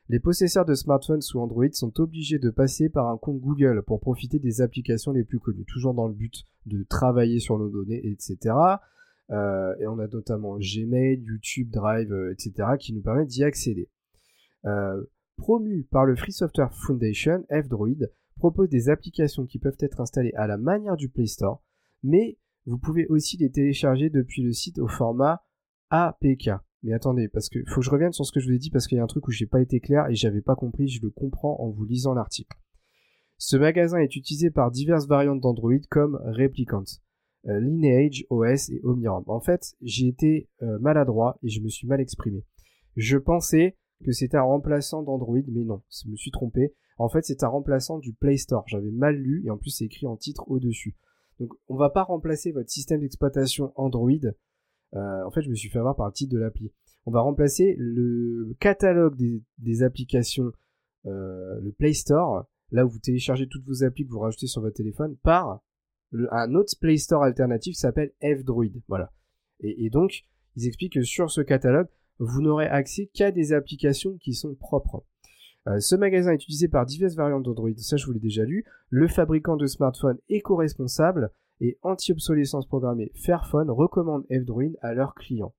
[0.09, 4.01] Les possesseurs de smartphones sous Android sont obligés de passer par un compte Google pour
[4.01, 8.07] profiter des applications les plus connues, toujours dans le but de travailler sur nos données,
[8.07, 8.55] etc.
[9.31, 12.77] Euh, et on a notamment Gmail, YouTube, Drive, etc.
[12.79, 13.89] qui nous permettent d'y accéder.
[15.37, 20.47] promu par le Free Software Foundation, F-Droid propose des applications qui peuvent être installées à
[20.47, 21.63] la manière du Play Store,
[22.03, 25.43] mais vous pouvez aussi les télécharger depuis le site au format
[25.91, 26.51] APK.
[26.87, 28.71] Mais attendez, parce que faut que je revienne sur ce que je vous ai dit
[28.71, 30.87] parce qu'il y a un truc où j'ai pas été clair et j'avais pas compris,
[30.87, 32.57] je le comprends en vous lisant l'article.
[33.39, 36.85] Ce magasin est utilisé par diverses variantes d'Android comme Replicant,
[37.49, 39.25] euh, Lineage OS et Omirom.
[39.27, 42.45] En fait, j'ai été euh, maladroit et je me suis mal exprimé.
[42.95, 46.73] Je pensais que c'était un remplaçant d'Android, mais non, je me suis trompé.
[46.99, 48.63] En fait, c'est un remplaçant du Play Store.
[48.69, 50.95] J'avais mal lu et en plus c'est écrit en titre au-dessus.
[51.41, 54.13] Donc on va pas remplacer votre système d'exploitation Android.
[54.97, 56.73] Euh, en fait, je me suis fait avoir par le titre de l'appli.
[57.05, 59.17] On va remplacer le catalogue
[59.59, 60.51] des, applications,
[61.07, 64.63] euh, le Play Store, là où vous téléchargez toutes vos applis que vous rajoutez sur
[64.63, 65.61] votre téléphone, par
[66.31, 68.73] un autre Play Store alternatif qui s'appelle F-Droid.
[68.89, 69.13] Voilà.
[69.61, 70.25] Et, donc,
[70.57, 71.89] ils expliquent que sur ce catalogue,
[72.19, 75.05] vous n'aurez accès qu'à des applications qui sont propres.
[75.69, 78.65] Euh, ce magasin est utilisé par diverses variantes d'Android, ça je vous l'ai déjà lu.
[78.89, 81.31] Le fabricant de smartphones éco-responsable
[81.61, 85.55] et anti-obsolescence programmée Fairphone recommande F-Droid à leurs clients.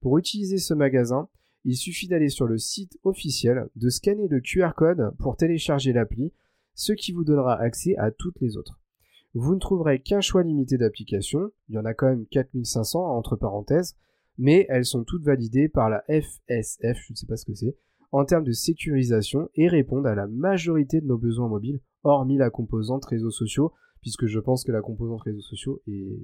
[0.00, 1.28] Pour utiliser ce magasin,
[1.64, 6.32] il suffit d'aller sur le site officiel, de scanner le QR code pour télécharger l'appli,
[6.74, 8.80] ce qui vous donnera accès à toutes les autres.
[9.34, 13.36] Vous ne trouverez qu'un choix limité d'applications, il y en a quand même 4500 entre
[13.36, 13.96] parenthèses,
[14.38, 17.76] mais elles sont toutes validées par la FSF, je ne sais pas ce que c'est,
[18.12, 22.50] en termes de sécurisation et répondent à la majorité de nos besoins mobiles, hormis la
[22.50, 23.72] composante réseaux sociaux,
[24.06, 26.22] puisque je pense que la composante réseaux sociaux est,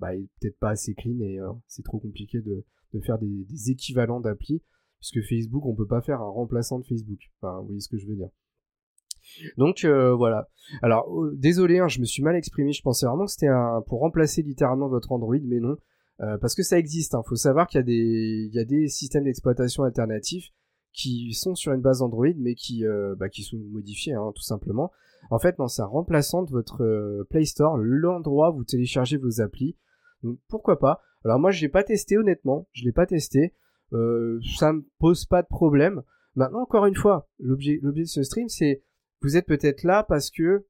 [0.00, 0.08] bah,
[0.40, 2.64] peut-être pas assez clean et euh, c'est trop compliqué de,
[3.02, 4.64] faire des, équivalents d'appli,
[4.98, 7.20] puisque Facebook, on peut pas faire un remplaçant de Facebook.
[7.40, 8.30] Vous voyez ce que je veux dire.
[9.58, 10.48] Donc euh, voilà.
[10.82, 12.72] Alors oh, désolé, hein, je me suis mal exprimé.
[12.72, 13.46] Je pensais vraiment que c'était
[13.86, 15.76] pour remplacer littéralement votre Android, mais non.
[16.22, 17.12] Euh, parce que ça existe.
[17.12, 17.22] Il hein.
[17.28, 20.48] faut savoir qu'il y a des systèmes d'exploitation alternatifs
[20.92, 24.90] qui sont sur une base Android mais qui, euh, bah, sont modifiés hein, tout simplement.
[25.30, 29.16] En fait, non, c'est un remplaçant de votre euh, Play Store, l'endroit où vous téléchargez
[29.16, 29.76] vos applis.
[30.22, 31.00] Donc pourquoi pas?
[31.24, 33.54] Alors moi je l'ai pas testé honnêtement, je l'ai pas testé.
[33.92, 36.02] Euh, ça me pose pas de problème.
[36.36, 38.82] Maintenant, encore une fois, l'objet, de ce stream, c'est
[39.22, 40.64] vous êtes peut-être là parce que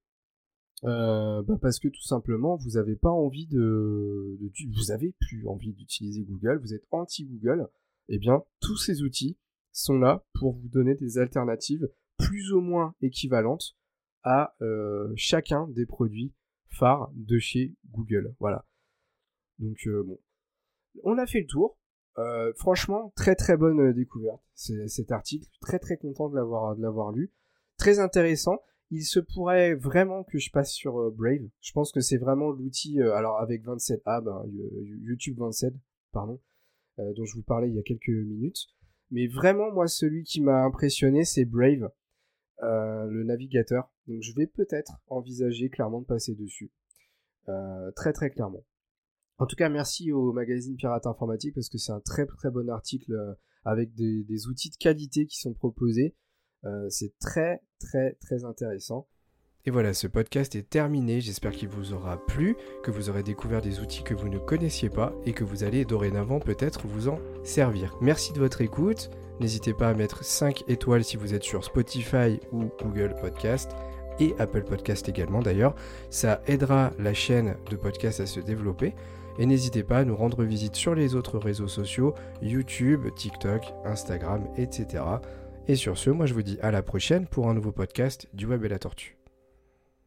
[0.83, 5.75] bah parce que tout simplement vous avez pas envie de, de, vous avez plus envie
[5.75, 7.69] d'utiliser Google, vous êtes anti Google.
[8.09, 9.39] Eh bien, tous ces outils
[9.73, 13.77] sont là pour vous donner des alternatives plus ou moins équivalentes
[14.23, 16.35] à euh, chacun des produits
[16.69, 18.35] phares de chez Google.
[18.39, 18.67] Voilà.
[19.59, 20.19] Donc euh, bon,
[21.05, 21.79] on a fait le tour.
[22.19, 25.49] Euh, franchement, très très bonne découverte cet article.
[25.61, 27.33] Très très content de l'avoir de l'avoir lu.
[27.79, 28.61] Très intéressant.
[28.91, 31.49] Il se pourrait vraiment que je passe sur Brave.
[31.61, 33.01] Je pense que c'est vraiment l'outil.
[33.01, 34.45] alors avec 27, ah ben
[35.07, 35.73] YouTube 27,
[36.11, 36.41] pardon,
[36.99, 38.67] dont je vous parlais il y a quelques minutes.
[39.11, 41.91] Mais vraiment, moi, celui qui m'a impressionné, c'est Brave,
[42.63, 43.91] le navigateur.
[44.07, 46.71] Donc je vais peut-être envisager clairement de passer dessus.
[47.97, 48.65] très très clairement.
[49.41, 52.69] En tout cas, merci au magazine Pirate Informatique parce que c'est un très très bon
[52.69, 53.33] article euh,
[53.65, 56.15] avec des, outils de qualité qui sont proposés.
[56.65, 59.09] Euh, c'est très très très intéressant.
[59.67, 61.21] Et voilà, ce podcast est terminé.
[61.21, 64.89] J'espère qu'il vous aura plu, que vous aurez découvert des outils que vous ne connaissiez
[64.89, 67.97] pas et que vous allez dorénavant peut-être vous en servir.
[68.01, 69.11] Merci de votre écoute.
[69.39, 73.73] N'hésitez pas à mettre 5 étoiles si vous êtes sur Spotify ou Google Podcast
[74.19, 75.75] et Apple Podcast également d'ailleurs.
[76.09, 78.95] Ça aidera la chaîne de podcast à se développer.
[79.39, 84.47] Et n'hésitez pas à nous rendre visite sur les autres réseaux sociaux, YouTube, TikTok, Instagram,
[84.57, 85.05] etc.
[85.69, 88.47] Et sur ce, moi je vous dis à la prochaine pour un nouveau podcast du
[88.47, 89.20] Web et la Tortue.